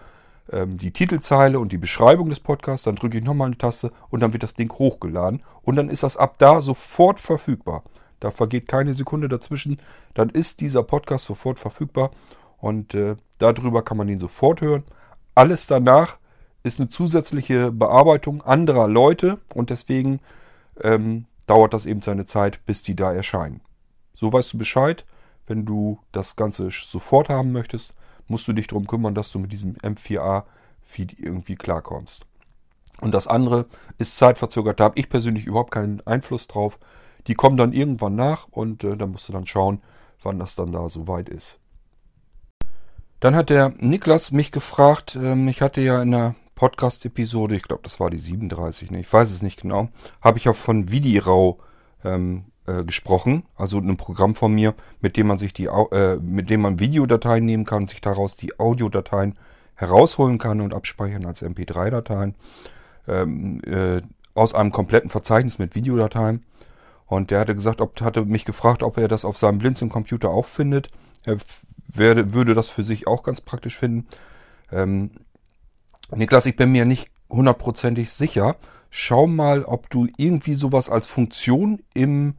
ähm, 0.53 0.79
die 0.79 0.93
Titelzeile 0.93 1.59
und 1.59 1.73
die 1.73 1.79
Beschreibung 1.79 2.29
des 2.29 2.41
Podcasts, 2.41 2.85
dann 2.85 2.97
drücke 2.97 3.19
ich 3.19 3.25
nochmal 3.25 3.47
eine 3.47 3.59
Taste 3.59 3.93
und 4.11 4.21
dann 4.21 4.33
wird 4.33 4.43
das 4.43 4.55
Ding 4.55 4.73
hochgeladen 4.73 5.43
und 5.63 5.77
dann 5.77 5.89
ist 5.89 6.03
das 6.03 6.17
ab 6.17 6.37
da 6.39 6.61
sofort 6.61 7.21
verfügbar. 7.21 7.83
Da 8.21 8.31
vergeht 8.31 8.69
keine 8.69 8.95
Sekunde 8.95 9.29
dazwischen, 9.29 9.79
dann 10.15 10.31
ist 10.31 10.61
dieser 10.61 10.83
Podcast 10.83 11.27
sofort 11.27 11.59
verfügbar 11.59 12.11
und 12.59 12.95
äh, 12.95 13.17
darüber 13.39 13.83
kann 13.83 13.97
man 13.97 14.09
ihn 14.09 14.19
sofort 14.19 14.61
hören. 14.61 14.85
Alles 15.35 15.67
danach 15.67 16.19
ist 16.63 16.81
eine 16.81 16.89
zusätzliche 16.89 17.71
Bearbeitung 17.71 18.43
anderer 18.43 18.89
Leute 18.89 19.39
und 19.55 19.71
deswegen 19.71 20.21
ähm, 20.83 21.27
dauert 21.47 21.75
das 21.75 21.87
eben 21.87 22.03
seine 22.03 22.27
Zeit, 22.27 22.65
bis 22.67 22.83
die 22.83 22.97
da 22.97 23.13
erscheinen. 23.13 23.61
So 24.15 24.33
weißt 24.33 24.53
du 24.55 24.59
Bescheid. 24.59 25.05
Wenn 25.47 25.65
du 25.65 26.01
das 26.11 26.35
Ganze 26.35 26.71
sofort 26.71 27.29
haben 27.29 27.53
möchtest, 27.53 27.95
musst 28.29 28.49
du 28.49 28.53
dich 28.53 28.67
darum 28.67 28.87
kümmern, 28.87 29.15
dass 29.15 29.31
du 29.31 29.39
mit 29.39 29.53
diesem 29.53 29.75
M4A-Feed 29.75 31.19
irgendwie 31.19 31.57
klarkommst. 31.57 32.27
Und 33.01 33.13
das 33.13 33.27
andere 33.27 33.67
ist 33.99 34.17
zeitverzögert. 34.17 34.81
Da 34.81 34.85
habe 34.85 34.99
ich 34.99 35.09
persönlich 35.09 35.47
überhaupt 35.47 35.73
keinen 35.73 36.01
Einfluss 36.07 36.47
drauf. 36.47 36.79
Die 37.27 37.35
kommen 37.35 37.57
dann 37.57 37.73
irgendwann 37.73 38.15
nach 38.15 38.49
und 38.49 38.85
äh, 38.85 38.97
da 38.97 39.07
musst 39.07 39.29
du 39.29 39.33
dann 39.33 39.47
schauen, 39.47 39.83
wann 40.23 40.39
das 40.39 40.55
dann 40.55 40.73
da 40.73 40.89
soweit 40.89 41.29
ist. 41.29 41.59
Dann 43.21 43.35
hat 43.35 43.51
der 43.51 43.71
Niklas 43.79 44.31
mich 44.33 44.53
gefragt, 44.53 45.17
ähm, 45.21 45.49
ich 45.49 45.63
hatte 45.63 45.81
ja 45.81 46.03
in 46.03 46.13
der 46.13 46.35
Podcast-Episode, 46.55 47.55
ich 47.57 47.63
glaube, 47.63 47.83
das 47.83 48.01
war 48.01 48.11
die 48.11 48.19
37, 48.19 48.91
ne? 48.91 49.01
ich 49.01 49.13
weiß 49.13 49.31
es 49.31 49.43
nicht 49.43 49.61
genau, 49.61 49.89
habe 50.23 50.39
ich 50.39 50.45
ja 50.45 50.53
von 50.53 50.91
Vidirau 50.91 51.59
ähm, 52.05 52.47
äh, 52.67 52.85
gesprochen, 52.85 53.45
also 53.57 53.79
einem 53.79 53.97
Programm 53.97 54.35
von 54.35 54.55
mir, 54.55 54.75
mit 55.01 55.17
dem 55.17 55.27
man 55.27 55.39
sich 55.39 55.53
die, 55.53 55.67
äh, 55.67 56.17
mit 56.17 56.51
dem 56.51 56.63
man 56.63 56.81
Videodateien 56.81 57.45
nehmen 57.45 57.65
kann, 57.65 57.87
sich 57.87 58.01
daraus 58.01 58.37
die 58.37 58.59
Audiodateien 58.59 59.35
herausholen 59.75 60.39
kann 60.39 60.61
und 60.61 60.75
abspeichern 60.75 61.27
als 61.27 61.43
MP3-Dateien 61.43 62.35
ähm, 63.09 63.61
äh, 63.65 64.03
aus 64.35 64.55
einem 64.55 64.73
kompletten 64.73 65.11
Verzeichnis 65.11 65.59
mit 65.59 65.75
Videodateien. 65.75 66.45
Und 67.07 67.31
der 67.31 67.41
hatte 67.41 67.55
gesagt, 67.55 67.81
ob, 67.81 68.01
hatte 68.01 68.25
mich 68.25 68.45
gefragt, 68.45 68.83
ob 68.83 68.99
er 68.99 69.09
das 69.09 69.25
auf 69.25 69.39
seinem 69.39 69.59
Blinzeln-Computer 69.59 70.31
auch 70.31 70.47
findet. 70.47 70.89
Er 71.25 71.39
werde, 71.87 72.33
würde 72.33 72.55
das 72.55 72.69
für 72.69 72.85
sich 72.85 73.07
auch 73.07 73.23
ganz 73.23 73.41
praktisch 73.41 73.77
finden. 73.77 74.07
Ähm, 74.73 75.11
Niklas, 76.15 76.47
ich 76.47 76.57
bin 76.57 76.73
mir 76.73 76.85
nicht 76.85 77.11
hundertprozentig 77.29 78.11
sicher. 78.11 78.57
Schau 78.91 79.27
mal, 79.27 79.65
ob 79.65 79.91
du 79.91 80.09
irgendwie 80.17 80.55
sowas 80.55 80.89
als 80.89 81.07
Funktion 81.07 81.83
im 81.95 82.35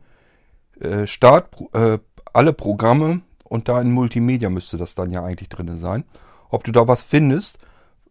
äh, 0.82 1.08
Start, 1.08 1.50
äh, 1.74 2.00
alle 2.34 2.54
Programme 2.54 3.22
und 3.44 3.70
da 3.70 3.82
in 3.82 3.92
Multimedia 3.92 4.50
müsste 4.50 4.78
das 4.78 4.96
dann 4.96 5.12
ja 5.12 5.24
eigentlich 5.24 5.50
drin 5.50 5.76
sein. 5.78 6.04
Ob 6.50 6.64
du 6.64 6.72
da 6.72 6.88
was 6.88 7.04
findest, 7.04 7.58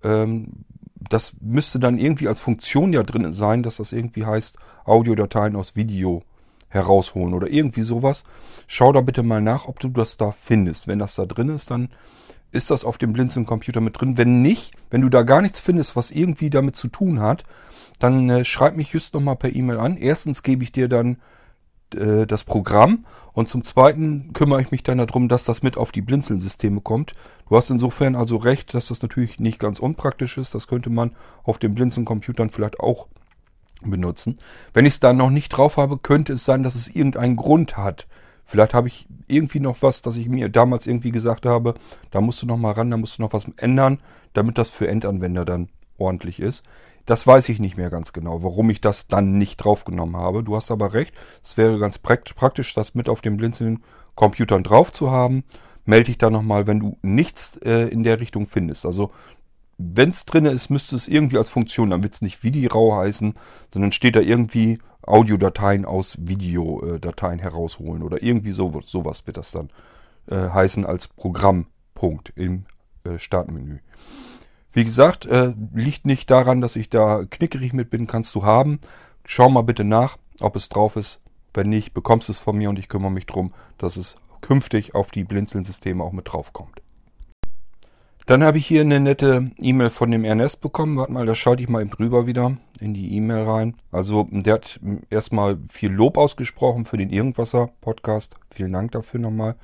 ähm, 0.02 0.64
das 1.08 1.34
müsste 1.40 1.78
dann 1.78 1.98
irgendwie 1.98 2.28
als 2.28 2.40
Funktion 2.40 2.92
ja 2.92 3.02
drin 3.02 3.32
sein, 3.32 3.62
dass 3.62 3.76
das 3.76 3.92
irgendwie 3.92 4.24
heißt, 4.24 4.56
Audiodateien 4.84 5.56
aus 5.56 5.76
Video 5.76 6.22
herausholen 6.68 7.34
oder 7.34 7.48
irgendwie 7.48 7.82
sowas. 7.82 8.24
Schau 8.66 8.92
da 8.92 9.00
bitte 9.00 9.22
mal 9.22 9.40
nach, 9.40 9.66
ob 9.66 9.80
du 9.80 9.88
das 9.88 10.16
da 10.16 10.32
findest. 10.32 10.88
Wenn 10.88 10.98
das 10.98 11.14
da 11.14 11.26
drin 11.26 11.48
ist, 11.48 11.70
dann 11.70 11.90
ist 12.52 12.70
das 12.70 12.84
auf 12.84 12.98
dem 12.98 13.12
Blinzeln-Computer 13.12 13.80
mit 13.80 14.00
drin. 14.00 14.16
Wenn 14.16 14.42
nicht, 14.42 14.72
wenn 14.90 15.02
du 15.02 15.08
da 15.08 15.22
gar 15.22 15.42
nichts 15.42 15.60
findest, 15.60 15.96
was 15.96 16.10
irgendwie 16.10 16.50
damit 16.50 16.76
zu 16.76 16.88
tun 16.88 17.20
hat, 17.20 17.44
dann 17.98 18.28
äh, 18.28 18.44
schreib 18.44 18.76
mich 18.76 18.92
just 18.92 19.14
nochmal 19.14 19.36
per 19.36 19.54
E-Mail 19.54 19.78
an. 19.78 19.96
Erstens 19.96 20.42
gebe 20.42 20.64
ich 20.64 20.72
dir 20.72 20.88
dann 20.88 21.18
äh, 21.94 22.26
das 22.26 22.44
Programm 22.44 23.04
und 23.32 23.48
zum 23.48 23.64
Zweiten 23.64 24.32
kümmere 24.32 24.62
ich 24.62 24.70
mich 24.70 24.82
dann 24.82 24.98
darum, 24.98 25.28
dass 25.28 25.44
das 25.44 25.62
mit 25.62 25.76
auf 25.76 25.92
die 25.92 26.02
Blinzeln-Systeme 26.02 26.80
kommt. 26.80 27.12
Du 27.48 27.56
hast 27.56 27.70
insofern 27.70 28.14
also 28.16 28.36
recht, 28.36 28.74
dass 28.74 28.88
das 28.88 29.02
natürlich 29.02 29.38
nicht 29.38 29.58
ganz 29.58 29.78
unpraktisch 29.78 30.38
ist. 30.38 30.54
Das 30.54 30.66
könnte 30.66 30.90
man 30.90 31.12
auf 31.42 31.58
den 31.58 31.74
Blinzeln-Computern 31.74 32.50
vielleicht 32.50 32.80
auch 32.80 33.08
benutzen. 33.82 34.38
Wenn 34.72 34.86
ich 34.86 34.94
es 34.94 35.00
da 35.00 35.12
noch 35.12 35.30
nicht 35.30 35.50
drauf 35.50 35.76
habe, 35.76 35.98
könnte 35.98 36.32
es 36.32 36.44
sein, 36.44 36.62
dass 36.62 36.74
es 36.74 36.88
irgendeinen 36.88 37.36
Grund 37.36 37.76
hat. 37.76 38.06
Vielleicht 38.46 38.74
habe 38.74 38.88
ich 38.88 39.06
irgendwie 39.26 39.60
noch 39.60 39.82
was, 39.82 40.02
dass 40.02 40.16
ich 40.16 40.28
mir 40.28 40.48
damals 40.48 40.86
irgendwie 40.86 41.10
gesagt 41.10 41.46
habe, 41.46 41.74
da 42.12 42.20
musst 42.20 42.40
du 42.42 42.46
noch 42.46 42.56
mal 42.56 42.72
ran, 42.72 42.90
da 42.90 42.96
musst 42.96 43.18
du 43.18 43.22
noch 43.22 43.32
was 43.32 43.46
ändern, 43.56 44.00
damit 44.32 44.56
das 44.56 44.70
für 44.70 44.88
Endanwender 44.88 45.44
dann 45.44 45.68
ordentlich 45.98 46.40
ist. 46.40 46.62
Das 47.06 47.26
weiß 47.26 47.48
ich 47.48 47.60
nicht 47.60 47.76
mehr 47.76 47.88
ganz 47.88 48.12
genau, 48.12 48.42
warum 48.42 48.68
ich 48.68 48.80
das 48.80 49.06
dann 49.06 49.38
nicht 49.38 49.58
draufgenommen 49.58 50.16
habe. 50.16 50.42
Du 50.42 50.56
hast 50.56 50.70
aber 50.70 50.92
recht, 50.92 51.14
es 51.42 51.56
wäre 51.56 51.78
ganz 51.78 51.98
praktisch, 51.98 52.74
das 52.74 52.94
mit 52.94 53.08
auf 53.08 53.20
den 53.20 53.36
Blinzeln-Computern 53.36 54.64
drauf 54.64 54.92
zu 54.92 55.10
haben. 55.10 55.44
Melde 55.84 56.06
dich 56.06 56.18
da 56.18 56.30
nochmal, 56.30 56.66
wenn 56.66 56.80
du 56.80 56.98
nichts 57.02 57.56
äh, 57.58 57.88
in 57.88 58.02
der 58.02 58.18
Richtung 58.18 58.48
findest. 58.48 58.84
Also 58.84 59.12
wenn 59.78 60.08
es 60.08 60.24
drin 60.24 60.46
ist, 60.46 60.68
müsste 60.68 60.96
es 60.96 61.06
irgendwie 61.06 61.38
als 61.38 61.50
Funktion, 61.50 61.90
dann 61.90 62.02
wird 62.02 62.14
es 62.14 62.22
nicht 62.22 62.42
Video 62.42 62.96
heißen, 62.96 63.34
sondern 63.72 63.92
steht 63.92 64.16
da 64.16 64.20
irgendwie 64.20 64.78
Audiodateien 65.02 65.84
aus 65.84 66.16
Videodateien 66.18 67.38
herausholen 67.38 68.02
oder 68.02 68.22
irgendwie 68.22 68.52
so, 68.52 68.80
sowas 68.84 69.26
wird 69.26 69.36
das 69.36 69.52
dann 69.52 69.70
äh, 70.28 70.48
heißen 70.48 70.84
als 70.84 71.08
Programmpunkt 71.08 72.32
im 72.34 72.64
äh, 73.04 73.18
Startmenü. 73.18 73.78
Wie 74.76 74.84
gesagt, 74.84 75.24
äh, 75.24 75.54
liegt 75.74 76.04
nicht 76.04 76.30
daran, 76.30 76.60
dass 76.60 76.76
ich 76.76 76.90
da 76.90 77.24
knickerig 77.24 77.72
mit 77.72 77.88
bin, 77.88 78.06
kannst 78.06 78.34
du 78.34 78.42
haben. 78.42 78.78
Schau 79.24 79.48
mal 79.48 79.62
bitte 79.62 79.84
nach, 79.84 80.18
ob 80.40 80.54
es 80.54 80.68
drauf 80.68 80.96
ist. 80.96 81.22
Wenn 81.54 81.70
nicht, 81.70 81.94
bekommst 81.94 82.28
du 82.28 82.32
es 82.32 82.38
von 82.38 82.58
mir 82.58 82.68
und 82.68 82.78
ich 82.78 82.90
kümmere 82.90 83.10
mich 83.10 83.24
darum, 83.24 83.54
dass 83.78 83.96
es 83.96 84.16
künftig 84.42 84.94
auf 84.94 85.10
die 85.12 85.24
Blinzeln-Systeme 85.24 86.04
auch 86.04 86.12
mit 86.12 86.30
drauf 86.30 86.52
kommt. 86.52 86.82
Dann 88.26 88.42
habe 88.42 88.58
ich 88.58 88.66
hier 88.66 88.80
eine 88.80 88.98
nette 88.98 89.52
E-Mail 89.62 89.88
von 89.88 90.10
dem 90.10 90.24
Ernest 90.24 90.60
bekommen. 90.60 90.96
Warte 90.96 91.12
mal, 91.12 91.26
da 91.26 91.36
schalte 91.36 91.62
ich 91.62 91.68
mal 91.68 91.80
eben 91.80 91.90
drüber 91.90 92.26
wieder 92.26 92.56
in 92.80 92.92
die 92.92 93.14
E-Mail 93.14 93.44
rein. 93.44 93.76
Also 93.92 94.26
der 94.30 94.54
hat 94.54 94.80
erstmal 95.10 95.58
viel 95.68 95.92
Lob 95.92 96.18
ausgesprochen 96.18 96.86
für 96.86 96.96
den 96.96 97.10
Irgendwasser-Podcast. 97.10 98.34
Vielen 98.50 98.72
Dank 98.72 98.90
dafür 98.90 99.20
nochmal. 99.20 99.54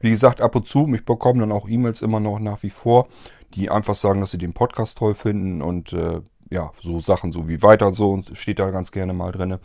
Wie 0.00 0.10
gesagt, 0.10 0.40
ab 0.40 0.56
und 0.56 0.66
zu, 0.66 0.88
mich 0.88 1.04
bekommen 1.04 1.38
dann 1.38 1.52
auch 1.52 1.68
E-Mails 1.68 2.02
immer 2.02 2.18
noch 2.18 2.40
nach 2.40 2.64
wie 2.64 2.70
vor, 2.70 3.06
die 3.54 3.70
einfach 3.70 3.94
sagen, 3.94 4.20
dass 4.20 4.32
sie 4.32 4.38
den 4.38 4.54
Podcast 4.54 4.98
toll 4.98 5.14
finden 5.14 5.62
und 5.62 5.92
äh, 5.92 6.20
ja, 6.50 6.72
so 6.82 6.98
Sachen 6.98 7.30
so 7.30 7.48
wie 7.48 7.62
weiter 7.62 7.86
und 7.86 7.94
so 7.94 8.20
steht 8.32 8.58
da 8.58 8.72
ganz 8.72 8.90
gerne 8.90 9.12
mal 9.12 9.30
drin. 9.30 9.58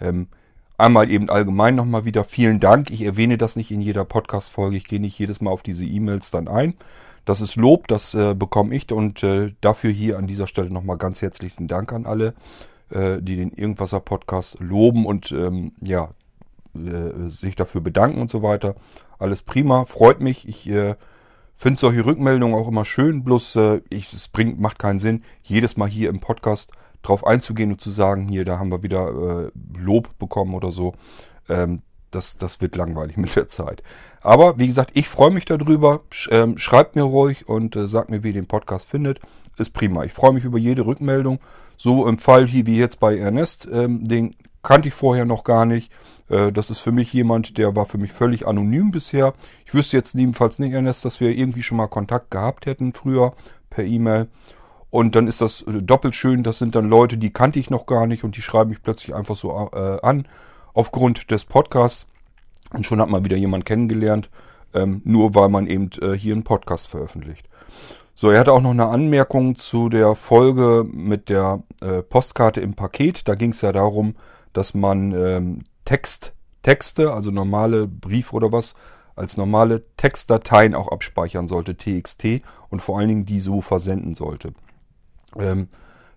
Ähm, 0.00 0.28
einmal 0.78 1.10
eben 1.10 1.28
allgemein 1.28 1.74
nochmal 1.74 2.04
wieder 2.04 2.24
vielen 2.24 2.60
Dank. 2.60 2.90
Ich 2.90 3.02
erwähne 3.02 3.36
das 3.36 3.56
nicht 3.56 3.70
in 3.70 3.80
jeder 3.80 4.04
Podcast-Folge. 4.04 4.76
Ich 4.76 4.84
gehe 4.84 5.00
nicht 5.00 5.18
jedes 5.18 5.40
Mal 5.40 5.50
auf 5.50 5.62
diese 5.62 5.84
E-Mails 5.84 6.30
dann 6.30 6.48
ein. 6.48 6.74
Das 7.24 7.42
ist 7.42 7.56
Lob, 7.56 7.88
das 7.88 8.14
äh, 8.14 8.34
bekomme 8.34 8.74
ich 8.74 8.90
und 8.90 9.22
äh, 9.22 9.52
dafür 9.60 9.90
hier 9.90 10.16
an 10.16 10.26
dieser 10.26 10.46
Stelle 10.46 10.70
nochmal 10.70 10.96
ganz 10.96 11.20
herzlichen 11.20 11.68
Dank 11.68 11.92
an 11.92 12.06
alle, 12.06 12.32
äh, 12.88 13.20
die 13.20 13.36
den 13.36 13.52
Irgendwasser 13.52 14.00
Podcast 14.00 14.56
loben 14.60 15.04
und 15.04 15.30
ähm, 15.32 15.72
ja, 15.82 16.10
äh, 16.74 17.28
sich 17.28 17.54
dafür 17.54 17.82
bedanken 17.82 18.20
und 18.20 18.30
so 18.30 18.42
weiter. 18.42 18.76
Alles 19.18 19.42
prima, 19.42 19.84
freut 19.84 20.20
mich. 20.20 20.48
Ich 20.48 20.70
äh, 20.70 20.94
finde 21.54 21.78
solche 21.78 22.06
Rückmeldungen 22.06 22.56
auch 22.56 22.68
immer 22.68 22.86
schön, 22.86 23.24
bloß 23.24 23.56
äh, 23.56 23.80
es 23.90 24.28
bringt, 24.28 24.58
macht 24.58 24.78
keinen 24.78 25.00
Sinn, 25.00 25.22
jedes 25.42 25.76
Mal 25.76 25.88
hier 25.88 26.08
im 26.08 26.20
Podcast 26.20 26.70
drauf 27.02 27.26
einzugehen 27.26 27.72
und 27.72 27.80
zu 27.80 27.90
sagen, 27.90 28.28
hier, 28.28 28.44
da 28.44 28.58
haben 28.58 28.70
wir 28.70 28.82
wieder 28.82 29.50
Lob 29.78 30.18
bekommen 30.18 30.54
oder 30.54 30.70
so. 30.70 30.94
Ähm, 31.48 31.82
das, 32.10 32.36
das 32.36 32.60
wird 32.60 32.76
langweilig 32.76 33.16
mit 33.16 33.34
der 33.36 33.48
Zeit. 33.48 33.82
Aber 34.20 34.58
wie 34.58 34.66
gesagt, 34.66 34.90
ich 34.94 35.08
freue 35.08 35.30
mich 35.30 35.44
darüber. 35.44 36.00
Ähm, 36.30 36.58
schreibt 36.58 36.96
mir 36.96 37.02
ruhig 37.02 37.48
und 37.48 37.76
äh, 37.76 37.88
sagt 37.88 38.10
mir, 38.10 38.22
wie 38.22 38.28
ihr 38.28 38.34
den 38.34 38.46
Podcast 38.46 38.88
findet. 38.88 39.20
Ist 39.56 39.72
prima. 39.72 40.04
Ich 40.04 40.12
freue 40.12 40.32
mich 40.32 40.44
über 40.44 40.58
jede 40.58 40.86
Rückmeldung. 40.86 41.40
So 41.76 42.06
im 42.06 42.18
Fall 42.18 42.46
hier 42.46 42.66
wie 42.66 42.78
jetzt 42.78 43.00
bei 43.00 43.18
Ernest. 43.18 43.68
Ähm, 43.70 44.04
den 44.04 44.36
kannte 44.62 44.88
ich 44.88 44.94
vorher 44.94 45.24
noch 45.24 45.44
gar 45.44 45.66
nicht. 45.66 45.92
Äh, 46.28 46.52
das 46.52 46.70
ist 46.70 46.78
für 46.78 46.92
mich 46.92 47.12
jemand, 47.12 47.58
der 47.58 47.74
war 47.74 47.86
für 47.86 47.98
mich 47.98 48.12
völlig 48.12 48.46
anonym 48.46 48.90
bisher. 48.90 49.34
Ich 49.66 49.74
wüsste 49.74 49.96
jetzt 49.96 50.14
jedenfalls 50.14 50.58
nicht, 50.58 50.72
Ernest, 50.72 51.04
dass 51.04 51.20
wir 51.20 51.36
irgendwie 51.36 51.62
schon 51.62 51.78
mal 51.78 51.88
Kontakt 51.88 52.30
gehabt 52.30 52.66
hätten 52.66 52.92
früher 52.92 53.34
per 53.70 53.84
E-Mail. 53.84 54.28
Und 54.90 55.14
dann 55.14 55.26
ist 55.26 55.40
das 55.40 55.62
äh, 55.62 55.82
doppelt 55.82 56.14
schön. 56.14 56.42
Das 56.42 56.58
sind 56.58 56.74
dann 56.74 56.88
Leute, 56.88 57.18
die 57.18 57.32
kannte 57.32 57.58
ich 57.58 57.70
noch 57.70 57.86
gar 57.86 58.06
nicht 58.06 58.24
und 58.24 58.36
die 58.36 58.42
schreiben 58.42 58.70
mich 58.70 58.82
plötzlich 58.82 59.14
einfach 59.14 59.36
so 59.36 59.70
äh, 59.72 59.98
an 60.02 60.26
aufgrund 60.74 61.30
des 61.30 61.44
Podcasts. 61.44 62.06
Und 62.72 62.86
schon 62.86 63.00
hat 63.00 63.08
man 63.08 63.24
wieder 63.24 63.36
jemand 63.36 63.64
kennengelernt, 63.64 64.30
ähm, 64.74 65.00
nur 65.04 65.34
weil 65.34 65.48
man 65.48 65.66
eben 65.66 65.90
äh, 66.00 66.12
hier 66.12 66.34
einen 66.34 66.44
Podcast 66.44 66.88
veröffentlicht. 66.88 67.48
So, 68.14 68.30
er 68.30 68.40
hatte 68.40 68.52
auch 68.52 68.60
noch 68.60 68.72
eine 68.72 68.88
Anmerkung 68.88 69.54
zu 69.56 69.88
der 69.88 70.16
Folge 70.16 70.84
mit 70.90 71.28
der 71.28 71.62
äh, 71.80 72.02
Postkarte 72.02 72.60
im 72.60 72.74
Paket. 72.74 73.28
Da 73.28 73.36
ging 73.36 73.52
es 73.52 73.60
ja 73.60 73.72
darum, 73.72 74.16
dass 74.52 74.74
man 74.74 75.12
ähm, 75.12 75.64
Text, 75.84 76.32
Texte, 76.62 77.12
also 77.12 77.30
normale 77.30 77.86
Briefe 77.86 78.34
oder 78.34 78.50
was, 78.50 78.74
als 79.14 79.36
normale 79.36 79.84
Textdateien 79.96 80.74
auch 80.74 80.88
abspeichern 80.88 81.48
sollte, 81.48 81.76
TXT, 81.76 82.42
und 82.70 82.82
vor 82.82 82.98
allen 82.98 83.08
Dingen 83.08 83.26
die 83.26 83.40
so 83.40 83.60
versenden 83.60 84.14
sollte. 84.14 84.52
Ähm, 85.36 85.68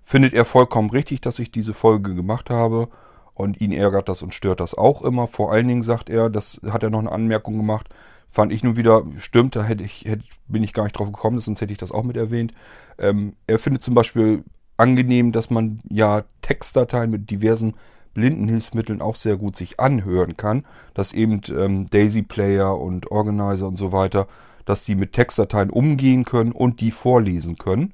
findet 0.03 0.33
er 0.33 0.45
vollkommen 0.45 0.89
richtig, 0.89 1.21
dass 1.21 1.39
ich 1.39 1.51
diese 1.51 1.73
Folge 1.73 2.15
gemacht 2.15 2.49
habe 2.49 2.89
und 3.33 3.61
ihn 3.61 3.71
ärgert 3.71 4.09
das 4.09 4.21
und 4.21 4.33
stört 4.33 4.59
das 4.59 4.73
auch 4.73 5.01
immer. 5.01 5.27
Vor 5.27 5.51
allen 5.51 5.67
Dingen 5.67 5.83
sagt 5.83 6.09
er, 6.09 6.29
das 6.29 6.59
hat 6.69 6.83
er 6.83 6.89
noch 6.89 6.99
eine 6.99 7.11
Anmerkung 7.11 7.57
gemacht, 7.57 7.89
fand 8.29 8.51
ich 8.51 8.63
nun 8.63 8.75
wieder, 8.75 9.03
stimmt, 9.17 9.55
da 9.55 9.63
hätte 9.63 9.83
ich, 9.83 10.05
hätte, 10.05 10.23
bin 10.47 10.63
ich 10.63 10.73
gar 10.73 10.83
nicht 10.83 10.97
drauf 10.97 11.07
gekommen, 11.07 11.39
sonst 11.39 11.61
hätte 11.61 11.73
ich 11.73 11.79
das 11.79 11.91
auch 11.91 12.03
mit 12.03 12.17
erwähnt. 12.17 12.53
Ähm, 12.97 13.33
er 13.47 13.59
findet 13.59 13.83
zum 13.83 13.93
Beispiel 13.93 14.43
angenehm, 14.77 15.31
dass 15.31 15.49
man 15.49 15.79
ja 15.89 16.23
Textdateien 16.41 17.11
mit 17.11 17.29
diversen 17.29 17.75
Blindenhilfsmitteln 18.13 19.01
auch 19.01 19.15
sehr 19.15 19.37
gut 19.37 19.55
sich 19.55 19.79
anhören 19.79 20.35
kann, 20.35 20.65
dass 20.93 21.13
eben 21.13 21.41
ähm, 21.49 21.87
Daisy 21.89 22.23
Player 22.23 22.77
und 22.77 23.11
Organizer 23.11 23.67
und 23.67 23.77
so 23.77 23.91
weiter, 23.91 24.27
dass 24.65 24.83
die 24.83 24.95
mit 24.95 25.13
Textdateien 25.13 25.69
umgehen 25.69 26.25
können 26.25 26.51
und 26.51 26.81
die 26.81 26.91
vorlesen 26.91 27.57
können. 27.57 27.93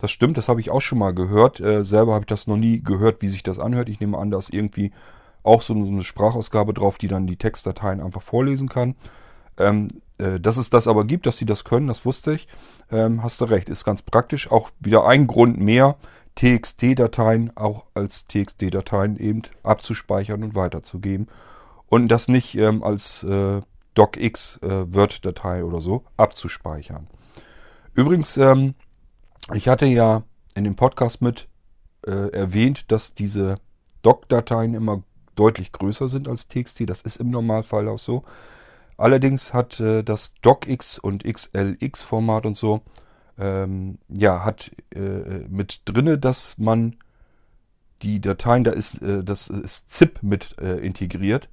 Das 0.00 0.10
stimmt, 0.10 0.36
das 0.36 0.48
habe 0.48 0.60
ich 0.60 0.70
auch 0.70 0.80
schon 0.80 0.98
mal 0.98 1.14
gehört. 1.14 1.60
Äh, 1.60 1.84
selber 1.84 2.14
habe 2.14 2.24
ich 2.24 2.28
das 2.28 2.46
noch 2.46 2.56
nie 2.56 2.82
gehört, 2.82 3.22
wie 3.22 3.28
sich 3.28 3.42
das 3.42 3.58
anhört. 3.58 3.88
Ich 3.88 4.00
nehme 4.00 4.18
an, 4.18 4.30
da 4.30 4.38
ist 4.38 4.52
irgendwie 4.52 4.92
auch 5.42 5.62
so 5.62 5.74
eine 5.74 6.04
Sprachausgabe 6.04 6.74
drauf, 6.74 6.98
die 6.98 7.08
dann 7.08 7.26
die 7.26 7.36
Textdateien 7.36 8.00
einfach 8.00 8.22
vorlesen 8.22 8.68
kann. 8.68 8.96
Ähm, 9.58 9.88
äh, 10.18 10.40
dass 10.40 10.56
es 10.56 10.70
das 10.70 10.88
aber 10.88 11.04
gibt, 11.04 11.26
dass 11.26 11.38
sie 11.38 11.46
das 11.46 11.64
können, 11.64 11.86
das 11.86 12.04
wusste 12.04 12.34
ich. 12.34 12.48
Ähm, 12.90 13.22
hast 13.22 13.40
du 13.40 13.46
recht, 13.46 13.68
ist 13.68 13.84
ganz 13.84 14.02
praktisch. 14.02 14.50
Auch 14.50 14.70
wieder 14.80 15.06
ein 15.06 15.26
Grund 15.26 15.58
mehr, 15.58 15.96
TXT-Dateien 16.36 17.52
auch 17.56 17.84
als 17.94 18.26
TXT-Dateien 18.26 19.18
eben 19.18 19.42
abzuspeichern 19.62 20.42
und 20.42 20.54
weiterzugeben. 20.54 21.28
Und 21.88 22.08
das 22.08 22.28
nicht 22.28 22.56
ähm, 22.56 22.82
als 22.82 23.22
äh, 23.22 23.60
DocX 23.96 24.58
äh, 24.62 25.62
oder 25.62 25.80
so 25.80 26.04
abzuspeichern. 26.16 27.08
Übrigens, 27.94 28.36
ähm, 28.36 28.74
ich 29.54 29.68
hatte 29.68 29.86
ja 29.86 30.22
in 30.54 30.64
dem 30.64 30.76
Podcast 30.76 31.22
mit 31.22 31.48
äh, 32.06 32.30
erwähnt, 32.30 32.92
dass 32.92 33.14
diese 33.14 33.56
Doc-Dateien 34.02 34.74
immer 34.74 35.02
deutlich 35.34 35.72
größer 35.72 36.08
sind 36.08 36.28
als 36.28 36.48
TXT. 36.48 36.88
Das 36.88 37.02
ist 37.02 37.16
im 37.16 37.30
Normalfall 37.30 37.88
auch 37.88 37.98
so. 37.98 38.22
Allerdings 38.96 39.52
hat 39.52 39.80
äh, 39.80 40.02
das 40.02 40.34
DocX 40.42 40.98
und 40.98 41.24
XLX-Format 41.24 42.46
und 42.46 42.56
so, 42.56 42.82
ähm, 43.38 43.98
ja, 44.08 44.44
hat 44.44 44.70
äh, 44.94 45.00
mit 45.48 45.82
drinne, 45.84 46.18
dass 46.18 46.56
man 46.56 46.96
die 48.02 48.20
Dateien, 48.20 48.64
da 48.64 48.72
ist, 48.72 49.02
äh, 49.02 49.22
das 49.22 49.48
ist 49.48 49.90
ZIP 49.90 50.22
mit 50.22 50.58
äh, 50.60 50.78
integriert, 50.78 51.50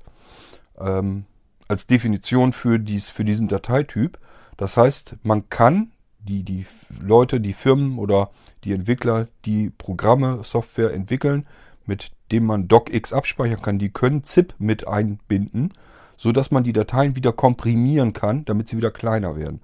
ähm, 0.79 1.25
als 1.73 1.87
Definition 1.87 2.53
für, 2.53 2.79
dies, 2.79 3.09
für 3.09 3.25
diesen 3.25 3.47
Dateityp. 3.47 4.17
Das 4.57 4.77
heißt, 4.77 5.17
man 5.23 5.49
kann 5.49 5.91
die, 6.19 6.43
die 6.43 6.65
Leute, 7.01 7.41
die 7.41 7.53
Firmen 7.53 7.99
oder 7.99 8.31
die 8.63 8.71
Entwickler, 8.71 9.27
die 9.45 9.69
Programme, 9.69 10.43
Software 10.43 10.93
entwickeln, 10.93 11.45
mit 11.85 12.11
dem 12.31 12.45
man 12.45 12.67
DocX 12.69 13.11
abspeichern 13.11 13.61
kann, 13.61 13.77
die 13.77 13.89
können 13.89 14.23
ZIP 14.23 14.55
mit 14.57 14.87
einbinden 14.87 15.73
so 16.17 16.31
dass 16.31 16.51
man 16.51 16.63
die 16.63 16.71
Dateien 16.71 17.17
wieder 17.17 17.33
komprimieren 17.33 18.13
kann, 18.13 18.45
damit 18.45 18.69
sie 18.69 18.77
wieder 18.77 18.91
kleiner 18.91 19.35
werden. 19.35 19.61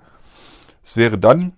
Es 0.84 0.98
wäre 0.98 1.18
dann, 1.18 1.54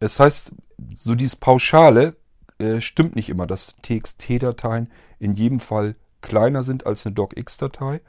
es 0.00 0.18
heißt, 0.18 0.52
so 0.94 1.14
dieses 1.14 1.36
Pauschale 1.36 2.16
äh, 2.58 2.80
stimmt 2.80 3.14
nicht 3.14 3.28
immer, 3.28 3.46
dass 3.46 3.76
TXT-Dateien 3.82 4.90
in 5.18 5.34
jedem 5.34 5.60
Fall 5.60 5.96
kleiner 6.22 6.62
sind 6.62 6.86
als 6.86 7.04
eine 7.04 7.14
DocX-Datei. 7.14 8.00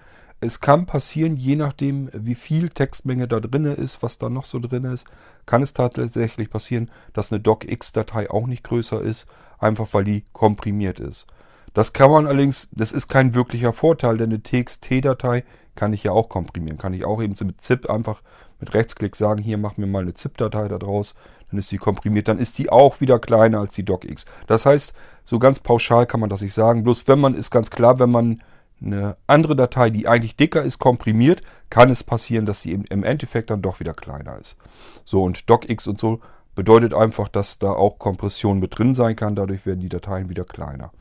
Es 0.41 0.61
kann 0.61 0.85
passieren, 0.85 1.35
je 1.35 1.57
nachdem, 1.57 2.09
wie 2.13 2.35
viel 2.35 2.69
Textmenge 2.69 3.27
da 3.27 3.41
drin 3.41 3.65
ist, 3.65 4.01
was 4.01 4.17
da 4.17 4.29
noch 4.29 4.45
so 4.45 4.59
drin 4.59 4.85
ist, 4.85 5.05
kann 5.45 5.61
es 5.61 5.73
tatsächlich 5.73 6.49
passieren, 6.49 6.89
dass 7.11 7.31
eine 7.31 7.41
DocX-Datei 7.41 8.29
auch 8.29 8.47
nicht 8.47 8.63
größer 8.63 9.01
ist, 9.01 9.27
einfach 9.57 9.89
weil 9.91 10.05
die 10.05 10.23
komprimiert 10.31 10.99
ist. 11.01 11.27
Das 11.73 11.93
kann 11.93 12.09
man 12.09 12.25
allerdings, 12.25 12.69
das 12.71 12.93
ist 12.93 13.09
kein 13.09 13.35
wirklicher 13.35 13.73
Vorteil, 13.73 14.17
denn 14.17 14.29
eine 14.29 14.41
TXT-Datei 14.41 15.43
kann 15.75 15.93
ich 15.93 16.03
ja 16.03 16.11
auch 16.11 16.29
komprimieren. 16.29 16.77
Kann 16.77 16.93
ich 16.93 17.05
auch 17.05 17.21
eben 17.21 17.35
so 17.35 17.45
mit 17.45 17.61
ZIP 17.61 17.89
einfach 17.89 18.21
mit 18.59 18.73
Rechtsklick 18.73 19.15
sagen, 19.15 19.41
hier 19.41 19.57
mach 19.57 19.77
mir 19.77 19.87
mal 19.87 20.01
eine 20.01 20.13
ZIP-Datei 20.13 20.67
da 20.67 20.77
draus, 20.77 21.15
dann 21.49 21.59
ist 21.59 21.71
die 21.71 21.77
komprimiert, 21.77 22.27
dann 22.27 22.39
ist 22.39 22.57
die 22.57 22.69
auch 22.69 22.99
wieder 23.01 23.19
kleiner 23.19 23.59
als 23.59 23.75
die 23.75 23.83
DocX. 23.85 24.25
Das 24.47 24.65
heißt, 24.65 24.93
so 25.25 25.39
ganz 25.39 25.59
pauschal 25.59 26.05
kann 26.05 26.19
man 26.19 26.29
das 26.29 26.41
nicht 26.41 26.53
sagen. 26.53 26.83
Bloß 26.83 27.07
wenn 27.07 27.19
man, 27.19 27.35
ist 27.35 27.51
ganz 27.51 27.69
klar, 27.69 27.99
wenn 27.99 28.11
man 28.11 28.41
eine 28.81 29.17
andere 29.27 29.55
Datei, 29.55 29.89
die 29.89 30.07
eigentlich 30.07 30.35
dicker 30.35 30.63
ist, 30.63 30.79
komprimiert, 30.79 31.43
kann 31.69 31.89
es 31.89 32.03
passieren, 32.03 32.45
dass 32.45 32.61
sie 32.61 32.71
im 32.71 33.03
Endeffekt 33.03 33.49
dann 33.49 33.61
doch 33.61 33.79
wieder 33.79 33.93
kleiner 33.93 34.37
ist. 34.39 34.57
So, 35.05 35.23
und 35.23 35.49
DocX 35.49 35.87
und 35.87 35.99
so 35.99 36.21
bedeutet 36.55 36.93
einfach, 36.93 37.27
dass 37.27 37.59
da 37.59 37.71
auch 37.71 37.99
Kompression 37.99 38.59
mit 38.59 38.77
drin 38.77 38.93
sein 38.93 39.15
kann, 39.15 39.35
dadurch 39.35 39.65
werden 39.65 39.79
die 39.79 39.89
Dateien 39.89 40.29
wieder 40.29 40.45
kleiner. 40.45 40.91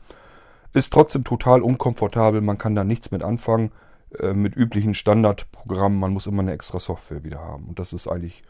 Ist 0.73 0.93
trotzdem 0.93 1.23
total 1.23 1.61
unkomfortabel, 1.61 2.41
man 2.41 2.57
kann 2.57 2.75
da 2.75 2.83
nichts 2.83 3.11
mit 3.11 3.23
anfangen, 3.23 3.71
äh, 4.19 4.33
mit 4.33 4.55
üblichen 4.55 4.93
Standardprogrammen, 4.93 5.99
man 5.99 6.13
muss 6.13 6.27
immer 6.27 6.41
eine 6.41 6.53
extra 6.53 6.79
Software 6.79 7.23
wieder 7.23 7.39
haben. 7.39 7.65
Und 7.65 7.79
das 7.79 7.93
ist 7.93 8.07
eigentlich 8.07 8.43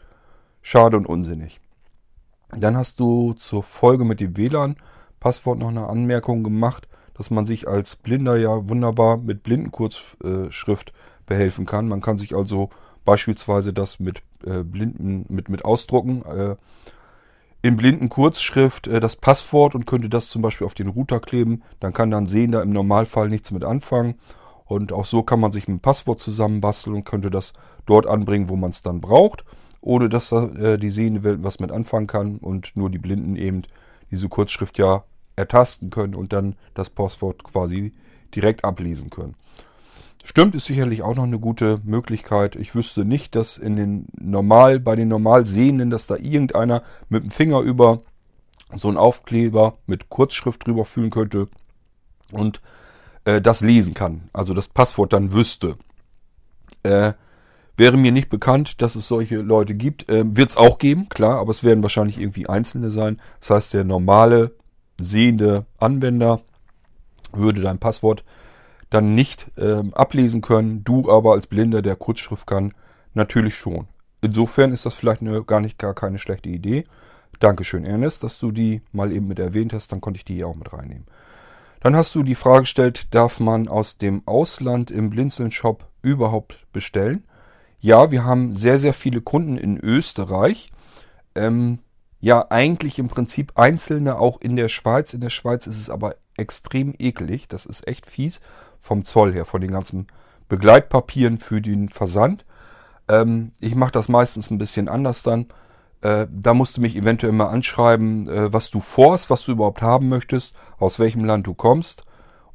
schade 0.62 0.96
und 0.96 1.06
unsinnig. 1.06 1.60
Dann 2.50 2.76
hast 2.76 3.00
du 3.00 3.32
zur 3.34 3.62
Folge 3.62 4.04
mit 4.04 4.20
dem 4.20 4.36
WLAN-Passwort 4.36 5.58
noch 5.58 5.68
eine 5.68 5.88
Anmerkung 5.88 6.42
gemacht, 6.42 6.88
dass 7.20 7.28
man 7.28 7.44
sich 7.44 7.68
als 7.68 7.96
Blinder 7.96 8.38
ja 8.38 8.66
wunderbar 8.70 9.18
mit 9.18 9.42
Blindenkurzschrift 9.42 10.94
behelfen 11.26 11.66
kann. 11.66 11.86
Man 11.86 12.00
kann 12.00 12.16
sich 12.16 12.34
also 12.34 12.70
beispielsweise 13.04 13.74
das 13.74 14.00
mit 14.00 14.22
äh, 14.46 14.62
Blinden, 14.62 15.26
mit, 15.28 15.50
mit 15.50 15.62
Ausdrucken 15.62 16.24
äh, 16.24 16.56
in 17.60 17.76
blinden 17.76 18.08
Kurzschrift 18.08 18.86
äh, 18.86 19.00
das 19.00 19.16
Passwort 19.16 19.74
und 19.74 19.86
könnte 19.86 20.08
das 20.08 20.30
zum 20.30 20.40
Beispiel 20.40 20.66
auf 20.66 20.72
den 20.72 20.88
Router 20.88 21.20
kleben. 21.20 21.62
Dann 21.78 21.92
kann 21.92 22.10
dann 22.10 22.26
Sehender 22.26 22.62
im 22.62 22.72
Normalfall 22.72 23.28
nichts 23.28 23.50
mit 23.50 23.64
anfangen. 23.64 24.14
Und 24.64 24.90
auch 24.90 25.04
so 25.04 25.22
kann 25.22 25.40
man 25.40 25.52
sich 25.52 25.68
ein 25.68 25.80
Passwort 25.80 26.20
zusammenbasteln 26.20 26.96
und 26.96 27.04
könnte 27.04 27.28
das 27.28 27.52
dort 27.84 28.06
anbringen, 28.06 28.48
wo 28.48 28.56
man 28.56 28.70
es 28.70 28.80
dann 28.80 29.02
braucht, 29.02 29.44
ohne 29.82 30.08
dass 30.08 30.32
äh, 30.32 30.78
die 30.78 30.88
sehende 30.88 31.22
Welt 31.22 31.40
was 31.42 31.60
mit 31.60 31.70
anfangen 31.70 32.06
kann 32.06 32.38
und 32.38 32.74
nur 32.76 32.88
die 32.88 32.96
Blinden 32.96 33.36
eben 33.36 33.64
diese 34.10 34.30
Kurzschrift 34.30 34.78
ja 34.78 35.04
ertasten 35.36 35.90
können 35.90 36.14
und 36.14 36.32
dann 36.32 36.56
das 36.74 36.90
Passwort 36.90 37.44
quasi 37.44 37.92
direkt 38.34 38.64
ablesen 38.64 39.10
können. 39.10 39.34
Stimmt, 40.22 40.54
ist 40.54 40.66
sicherlich 40.66 41.02
auch 41.02 41.14
noch 41.14 41.24
eine 41.24 41.38
gute 41.38 41.80
Möglichkeit. 41.82 42.54
Ich 42.54 42.74
wüsste 42.74 43.04
nicht, 43.04 43.34
dass 43.34 43.56
in 43.56 43.76
den 43.76 44.06
normal, 44.18 44.78
bei 44.78 44.94
den 44.94 45.08
normal 45.08 45.46
Sehenden, 45.46 45.90
dass 45.90 46.06
da 46.06 46.16
irgendeiner 46.16 46.82
mit 47.08 47.22
dem 47.22 47.30
Finger 47.30 47.60
über 47.60 48.02
so 48.74 48.88
einen 48.88 48.98
Aufkleber 48.98 49.78
mit 49.86 50.10
Kurzschrift 50.10 50.66
drüber 50.66 50.84
fühlen 50.84 51.10
könnte 51.10 51.48
und 52.32 52.60
äh, 53.24 53.40
das 53.40 53.62
lesen 53.62 53.94
kann. 53.94 54.28
Also 54.32 54.54
das 54.54 54.68
Passwort 54.68 55.12
dann 55.12 55.32
wüsste. 55.32 55.76
Äh, 56.82 57.14
wäre 57.76 57.96
mir 57.96 58.12
nicht 58.12 58.28
bekannt, 58.28 58.82
dass 58.82 58.94
es 58.94 59.08
solche 59.08 59.36
Leute 59.36 59.74
gibt. 59.74 60.08
Äh, 60.08 60.24
Wird 60.36 60.50
es 60.50 60.56
auch 60.56 60.78
geben, 60.78 61.08
klar, 61.08 61.38
aber 61.38 61.50
es 61.50 61.64
werden 61.64 61.82
wahrscheinlich 61.82 62.18
irgendwie 62.18 62.46
Einzelne 62.46 62.90
sein. 62.90 63.20
Das 63.40 63.50
heißt, 63.50 63.74
der 63.74 63.84
normale 63.84 64.54
sehende 65.04 65.66
Anwender 65.78 66.40
würde 67.32 67.60
dein 67.60 67.78
Passwort 67.78 68.24
dann 68.88 69.14
nicht 69.14 69.50
ähm, 69.56 69.94
ablesen 69.94 70.40
können. 70.40 70.82
Du 70.84 71.10
aber 71.10 71.32
als 71.32 71.46
Blinder, 71.46 71.82
der 71.82 71.96
Kurzschrift 71.96 72.46
kann, 72.46 72.72
natürlich 73.14 73.54
schon. 73.54 73.86
Insofern 74.20 74.72
ist 74.72 74.84
das 74.84 74.94
vielleicht 74.94 75.22
eine, 75.22 75.42
gar 75.44 75.60
nicht 75.60 75.78
gar 75.78 75.94
keine 75.94 76.18
schlechte 76.18 76.48
Idee. 76.48 76.84
Dankeschön, 77.38 77.84
Ernest, 77.84 78.22
dass 78.22 78.38
du 78.38 78.50
die 78.50 78.82
mal 78.92 79.12
eben 79.12 79.28
mit 79.28 79.38
erwähnt 79.38 79.72
hast. 79.72 79.92
Dann 79.92 80.00
konnte 80.00 80.18
ich 80.18 80.24
die 80.24 80.34
hier 80.34 80.48
auch 80.48 80.56
mit 80.56 80.72
reinnehmen. 80.72 81.06
Dann 81.80 81.96
hast 81.96 82.14
du 82.14 82.22
die 82.22 82.34
Frage 82.34 82.62
gestellt, 82.62 83.14
darf 83.14 83.40
man 83.40 83.66
aus 83.66 83.96
dem 83.96 84.22
Ausland 84.26 84.90
im 84.90 85.08
Blinzeln-Shop 85.08 85.86
überhaupt 86.02 86.66
bestellen? 86.72 87.24
Ja, 87.80 88.10
wir 88.10 88.24
haben 88.24 88.52
sehr, 88.52 88.78
sehr 88.78 88.92
viele 88.92 89.22
Kunden 89.22 89.56
in 89.56 89.78
Österreich. 89.78 90.70
Ähm, 91.34 91.78
ja, 92.20 92.46
eigentlich 92.50 92.98
im 92.98 93.08
Prinzip 93.08 93.52
einzelne 93.54 94.18
auch 94.18 94.40
in 94.40 94.56
der 94.56 94.68
Schweiz. 94.68 95.14
In 95.14 95.22
der 95.22 95.30
Schweiz 95.30 95.66
ist 95.66 95.78
es 95.78 95.88
aber 95.88 96.16
extrem 96.36 96.94
eklig. 96.98 97.48
Das 97.48 97.66
ist 97.66 97.86
echt 97.88 98.06
fies 98.06 98.40
vom 98.80 99.04
Zoll 99.04 99.32
her, 99.32 99.46
von 99.46 99.60
den 99.60 99.70
ganzen 99.70 100.06
Begleitpapieren 100.48 101.38
für 101.38 101.60
den 101.62 101.88
Versand. 101.88 102.44
Ähm, 103.08 103.52
ich 103.58 103.74
mache 103.74 103.92
das 103.92 104.08
meistens 104.08 104.50
ein 104.50 104.58
bisschen 104.58 104.88
anders 104.88 105.22
dann. 105.22 105.46
Äh, 106.02 106.26
da 106.30 106.54
musst 106.54 106.76
du 106.76 106.80
mich 106.80 106.96
eventuell 106.96 107.32
mal 107.32 107.48
anschreiben, 107.48 108.28
äh, 108.28 108.52
was 108.52 108.70
du 108.70 108.80
vorhast, 108.80 109.30
was 109.30 109.44
du 109.44 109.52
überhaupt 109.52 109.82
haben 109.82 110.08
möchtest, 110.08 110.54
aus 110.78 110.98
welchem 110.98 111.24
Land 111.24 111.46
du 111.46 111.54
kommst. 111.54 112.04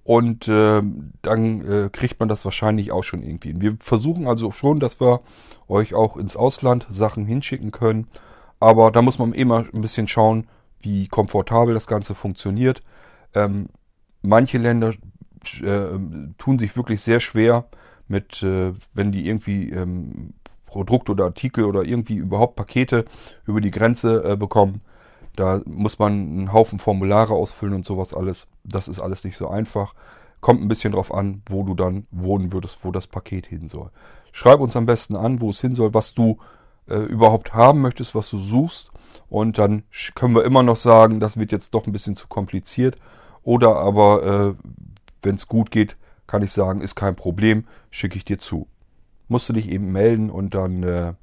Und 0.03 0.47
äh, 0.47 0.83
dann 1.23 1.61
äh, 1.67 1.89
kriegt 1.91 2.19
man 2.19 2.29
das 2.29 2.45
wahrscheinlich 2.45 2.91
auch 2.91 3.03
schon 3.03 3.23
irgendwie. 3.23 3.59
Wir 3.59 3.77
versuchen 3.79 4.27
also 4.27 4.51
schon, 4.51 4.79
dass 4.79 5.01
wir 5.01 5.21
euch 5.67 5.95
auch 5.95 6.15
ins 6.17 6.35
Ausland 6.35 6.85
Sachen 6.91 7.25
hinschicken 7.25 7.71
können. 7.71 8.07
Aber 8.59 8.91
da 8.91 9.01
muss 9.01 9.19
man 9.19 9.33
immer 9.33 9.65
ein 9.73 9.81
bisschen 9.81 10.07
schauen, 10.07 10.47
wie 10.79 11.07
komfortabel 11.07 11.73
das 11.73 11.87
Ganze 11.87 12.15
funktioniert. 12.15 12.81
Ähm, 13.33 13.67
manche 14.21 14.57
Länder 14.57 14.93
äh, 15.61 15.99
tun 16.37 16.59
sich 16.59 16.75
wirklich 16.75 17.01
sehr 17.01 17.19
schwer 17.19 17.65
mit, 18.07 18.41
äh, 18.43 18.73
wenn 18.93 19.11
die 19.11 19.27
irgendwie 19.27 19.69
ähm, 19.71 20.33
Produkte 20.65 21.13
oder 21.13 21.25
Artikel 21.25 21.65
oder 21.65 21.83
irgendwie 21.83 22.15
überhaupt 22.15 22.55
Pakete 22.55 23.05
über 23.45 23.61
die 23.61 23.71
Grenze 23.71 24.23
äh, 24.23 24.35
bekommen. 24.35 24.81
Da 25.35 25.61
muss 25.65 25.99
man 25.99 26.13
einen 26.13 26.53
Haufen 26.53 26.79
Formulare 26.79 27.33
ausfüllen 27.33 27.75
und 27.75 27.85
sowas 27.85 28.13
alles. 28.13 28.47
Das 28.63 28.87
ist 28.87 28.99
alles 28.99 29.23
nicht 29.23 29.37
so 29.37 29.47
einfach. 29.47 29.93
Kommt 30.39 30.61
ein 30.61 30.67
bisschen 30.67 30.93
drauf 30.93 31.13
an, 31.13 31.41
wo 31.47 31.63
du 31.63 31.73
dann 31.73 32.07
wohnen 32.11 32.53
würdest, 32.53 32.79
wo 32.83 32.91
das 32.91 33.07
Paket 33.07 33.47
hin 33.47 33.67
soll. 33.67 33.89
Schreib 34.31 34.59
uns 34.59 34.75
am 34.75 34.85
besten 34.85 35.15
an, 35.15 35.41
wo 35.41 35.49
es 35.49 35.61
hin 35.61 35.75
soll, 35.75 35.93
was 35.93 36.13
du 36.13 36.37
äh, 36.87 36.97
überhaupt 36.97 37.53
haben 37.53 37.81
möchtest, 37.81 38.15
was 38.15 38.29
du 38.29 38.39
suchst. 38.39 38.91
Und 39.29 39.57
dann 39.57 39.83
können 40.13 40.35
wir 40.35 40.43
immer 40.43 40.63
noch 40.63 40.77
sagen, 40.77 41.19
das 41.19 41.37
wird 41.37 41.51
jetzt 41.51 41.73
doch 41.73 41.87
ein 41.87 41.93
bisschen 41.93 42.15
zu 42.15 42.27
kompliziert. 42.27 42.97
Oder 43.43 43.75
aber 43.75 44.55
äh, 44.57 44.69
wenn 45.21 45.35
es 45.35 45.47
gut 45.47 45.71
geht, 45.71 45.97
kann 46.27 46.41
ich 46.41 46.51
sagen, 46.51 46.81
ist 46.81 46.95
kein 46.95 47.15
Problem, 47.15 47.65
schicke 47.89 48.17
ich 48.17 48.25
dir 48.25 48.39
zu. 48.39 48.67
Musst 49.27 49.49
du 49.49 49.53
dich 49.53 49.69
eben 49.69 49.91
melden 49.91 50.29
und 50.29 50.53
dann 50.53 50.83
äh, 50.83 51.13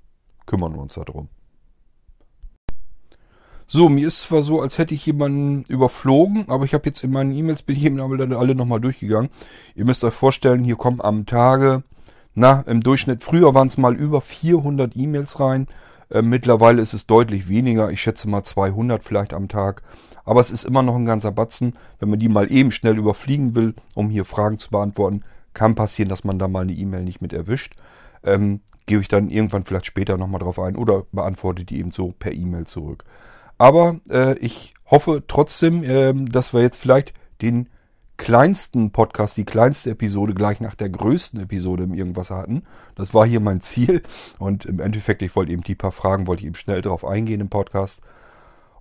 kümmern 0.46 0.74
wir 0.74 0.80
uns 0.80 0.94
darum. 0.94 1.28
So, 3.66 3.88
mir 3.88 4.06
ist 4.06 4.20
zwar 4.20 4.42
so, 4.42 4.60
als 4.60 4.76
hätte 4.76 4.92
ich 4.92 5.06
jemanden 5.06 5.62
überflogen, 5.66 6.48
aber 6.48 6.64
ich 6.64 6.74
habe 6.74 6.86
jetzt 6.86 7.02
in 7.04 7.10
meinen 7.10 7.32
E-Mails, 7.32 7.62
bin 7.62 7.76
ich 7.76 7.84
eben 7.84 8.00
alle 8.00 8.54
nochmal 8.54 8.80
durchgegangen. 8.80 9.30
Ihr 9.74 9.86
müsst 9.86 10.04
euch 10.04 10.12
vorstellen, 10.12 10.62
hier 10.62 10.76
kommen 10.76 11.00
am 11.00 11.24
Tage, 11.24 11.82
na, 12.34 12.62
im 12.66 12.80
Durchschnitt, 12.80 13.22
früher 13.22 13.54
waren 13.54 13.68
es 13.68 13.78
mal 13.78 13.94
über 13.94 14.20
400 14.20 14.96
E-Mails 14.96 15.38
rein. 15.38 15.66
Äh, 16.10 16.22
mittlerweile 16.22 16.80
ist 16.82 16.94
es 16.94 17.06
deutlich 17.06 17.48
weniger. 17.48 17.90
Ich 17.90 18.00
schätze 18.00 18.28
mal 18.28 18.44
200 18.44 19.04
vielleicht 19.04 19.34
am 19.34 19.48
Tag. 19.48 19.82
Aber 20.24 20.40
es 20.40 20.50
ist 20.50 20.64
immer 20.64 20.82
noch 20.82 20.94
ein 20.94 21.04
ganzer 21.04 21.32
Batzen. 21.32 21.76
Wenn 21.98 22.10
man 22.10 22.18
die 22.18 22.28
mal 22.28 22.50
eben 22.50 22.70
schnell 22.70 22.96
überfliegen 22.96 23.54
will, 23.54 23.74
um 23.94 24.08
hier 24.08 24.24
Fragen 24.24 24.58
zu 24.58 24.70
beantworten, 24.70 25.22
kann 25.52 25.74
passieren, 25.74 26.08
dass 26.08 26.24
man 26.24 26.38
da 26.38 26.48
mal 26.48 26.62
eine 26.62 26.72
E-Mail 26.72 27.02
nicht 27.02 27.20
mit 27.20 27.32
erwischt. 27.32 27.74
ähm, 28.24 28.60
gebe 28.86 29.00
ich 29.00 29.08
dann 29.08 29.30
irgendwann 29.30 29.64
vielleicht 29.64 29.86
später 29.86 30.16
nochmal 30.16 30.40
drauf 30.40 30.58
ein 30.58 30.76
oder 30.76 31.04
beantworte 31.12 31.64
die 31.64 31.78
eben 31.78 31.92
so 31.92 32.12
per 32.18 32.32
E-Mail 32.32 32.66
zurück. 32.66 33.04
Aber 33.58 34.00
äh, 34.10 34.36
ich 34.38 34.74
hoffe 34.90 35.22
trotzdem, 35.28 35.84
äh, 35.84 36.12
dass 36.14 36.52
wir 36.52 36.62
jetzt 36.62 36.78
vielleicht 36.78 37.12
den 37.42 37.68
kleinsten 38.16 38.90
Podcast, 38.92 39.36
die 39.36 39.44
kleinste 39.44 39.90
Episode 39.90 40.34
gleich 40.34 40.60
nach 40.60 40.74
der 40.74 40.90
größten 40.90 41.40
Episode 41.40 41.84
im 41.84 41.94
Irgendwas 41.94 42.30
hatten. 42.30 42.62
Das 42.94 43.14
war 43.14 43.26
hier 43.26 43.40
mein 43.40 43.60
Ziel. 43.60 44.02
Und 44.38 44.64
im 44.64 44.80
Endeffekt, 44.80 45.22
ich 45.22 45.34
wollte 45.34 45.52
eben 45.52 45.62
die 45.62 45.74
paar 45.74 45.92
Fragen, 45.92 46.26
wollte 46.26 46.42
ich 46.42 46.46
eben 46.46 46.54
schnell 46.54 46.82
drauf 46.82 47.04
eingehen 47.04 47.40
im 47.40 47.48
Podcast. 47.48 48.00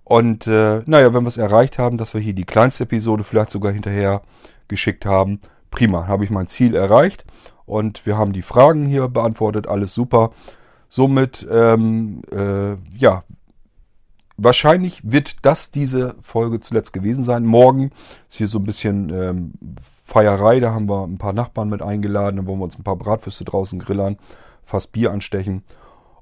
Und 0.04 0.46
äh, 0.46 0.82
naja, 0.86 1.14
wenn 1.14 1.24
wir 1.24 1.28
es 1.28 1.36
erreicht 1.36 1.78
haben, 1.78 1.98
dass 1.98 2.14
wir 2.14 2.20
hier 2.20 2.34
die 2.34 2.44
kleinste 2.44 2.84
Episode 2.84 3.24
vielleicht 3.24 3.50
sogar 3.50 3.72
hinterher 3.72 4.22
geschickt 4.68 5.06
haben, 5.06 5.40
prima, 5.70 6.06
habe 6.06 6.24
ich 6.24 6.30
mein 6.30 6.48
Ziel 6.48 6.74
erreicht. 6.74 7.24
Und 7.66 8.04
wir 8.06 8.18
haben 8.18 8.32
die 8.32 8.42
Fragen 8.42 8.86
hier 8.86 9.08
beantwortet, 9.08 9.66
alles 9.66 9.94
super. 9.94 10.32
Somit, 10.88 11.46
ähm, 11.50 12.22
äh, 12.30 12.74
ja, 12.96 13.24
wahrscheinlich 14.42 15.00
wird 15.04 15.44
das 15.44 15.70
diese 15.70 16.16
Folge 16.22 16.60
zuletzt 16.60 16.92
gewesen 16.92 17.24
sein. 17.24 17.44
Morgen 17.44 17.90
ist 18.28 18.38
hier 18.38 18.48
so 18.48 18.58
ein 18.58 18.64
bisschen 18.64 19.10
ähm, 19.10 19.52
Feierei, 20.04 20.60
da 20.60 20.72
haben 20.72 20.88
wir 20.88 21.04
ein 21.04 21.18
paar 21.18 21.32
Nachbarn 21.32 21.68
mit 21.68 21.82
eingeladen, 21.82 22.36
dann 22.36 22.46
wollen 22.46 22.58
wir 22.58 22.64
uns 22.64 22.78
ein 22.78 22.84
paar 22.84 22.96
Bratwürste 22.96 23.44
draußen 23.44 23.78
grillern, 23.78 24.18
fast 24.62 24.92
Bier 24.92 25.12
anstechen 25.12 25.62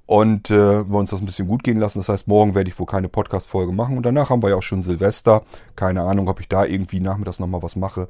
und 0.07 0.51
äh, 0.51 0.89
wir 0.89 0.99
uns 0.99 1.11
das 1.11 1.21
ein 1.21 1.27
bisschen 1.27 1.47
gut 1.47 1.63
gehen 1.63 1.79
lassen. 1.79 2.01
Das 2.01 2.09
heißt, 2.09 2.27
morgen 2.27 2.57
werde 2.57 2.69
ich 2.69 2.79
wohl 2.79 2.87
keine 2.87 3.09
Podcast-Folge 3.09 3.73
machen 3.73 3.97
und 3.97 4.05
danach 4.05 4.31
haben 4.31 4.43
wir 4.43 4.51
ja 4.51 4.57
auch 4.57 4.63
schon 4.63 4.83
Silvester. 4.83 5.43
Keine 5.77 6.03
Ahnung, 6.03 6.29
ob 6.29 6.41
ich 6.41 6.49
da 6.49 6.65
irgendwie 6.65 7.01
nachmittags 7.01 7.39
nochmal 7.39 7.63
was 7.63 7.77
mache. 7.77 8.09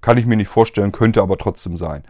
Kann 0.00 0.18
ich 0.18 0.26
mir 0.26 0.36
nicht 0.36 0.48
vorstellen, 0.48 0.92
könnte 0.92 1.22
aber 1.22 1.38
trotzdem 1.38 1.76
sein. 1.76 2.02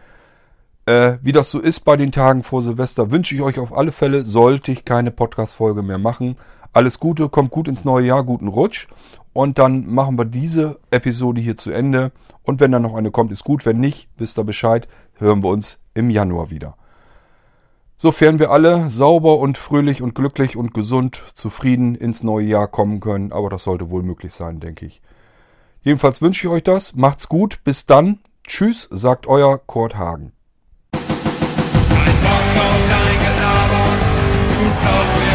Äh, 0.87 1.17
wie 1.21 1.33
das 1.33 1.51
so 1.51 1.59
ist 1.59 1.81
bei 1.81 1.97
den 1.97 2.11
Tagen 2.11 2.43
vor 2.43 2.61
Silvester, 2.61 3.11
wünsche 3.11 3.35
ich 3.35 3.41
euch 3.41 3.59
auf 3.59 3.77
alle 3.77 3.91
Fälle, 3.91 4.25
sollte 4.25 4.71
ich 4.71 4.85
keine 4.85 5.11
Podcast-Folge 5.11 5.83
mehr 5.83 5.97
machen. 5.97 6.37
Alles 6.73 6.99
Gute, 6.99 7.29
kommt 7.29 7.51
gut 7.51 7.67
ins 7.67 7.85
neue 7.85 8.05
Jahr, 8.07 8.23
guten 8.23 8.47
Rutsch. 8.47 8.87
Und 9.33 9.59
dann 9.59 9.85
machen 9.93 10.17
wir 10.17 10.25
diese 10.25 10.79
Episode 10.89 11.41
hier 11.41 11.57
zu 11.57 11.71
Ende. 11.71 12.11
Und 12.43 12.59
wenn 12.59 12.71
dann 12.71 12.81
noch 12.81 12.95
eine 12.95 13.11
kommt, 13.11 13.31
ist 13.31 13.43
gut. 13.43 13.65
Wenn 13.65 13.79
nicht, 13.79 14.09
wisst 14.17 14.39
ihr 14.39 14.43
Bescheid, 14.43 14.87
hören 15.15 15.43
wir 15.43 15.49
uns 15.49 15.77
im 15.93 16.09
Januar 16.09 16.49
wieder. 16.49 16.75
Sofern 17.97 18.37
wir 18.39 18.51
alle 18.51 18.89
sauber 18.89 19.39
und 19.39 19.57
fröhlich 19.57 20.01
und 20.01 20.13
glücklich 20.13 20.55
und 20.55 20.73
gesund, 20.73 21.23
zufrieden 21.33 21.95
ins 21.95 22.21
neue 22.21 22.45
Jahr 22.45 22.67
kommen 22.67 22.99
können. 22.99 23.31
Aber 23.31 23.49
das 23.49 23.63
sollte 23.63 23.89
wohl 23.89 24.03
möglich 24.03 24.33
sein, 24.33 24.59
denke 24.59 24.85
ich. 24.85 25.01
Jedenfalls 25.81 26.21
wünsche 26.21 26.47
ich 26.47 26.53
euch 26.53 26.63
das. 26.63 26.95
Macht's 26.95 27.27
gut. 27.27 27.59
Bis 27.63 27.85
dann. 27.85 28.19
Tschüss, 28.45 28.87
sagt 28.91 29.27
euer 29.27 29.57
Kurt 29.57 29.97
Hagen. 29.97 30.31
Ein 30.93 31.01
Bock 32.21 32.63
auf 32.63 32.89
dein 32.89 33.19
Gelaber, 33.19 33.85
du 34.49 35.26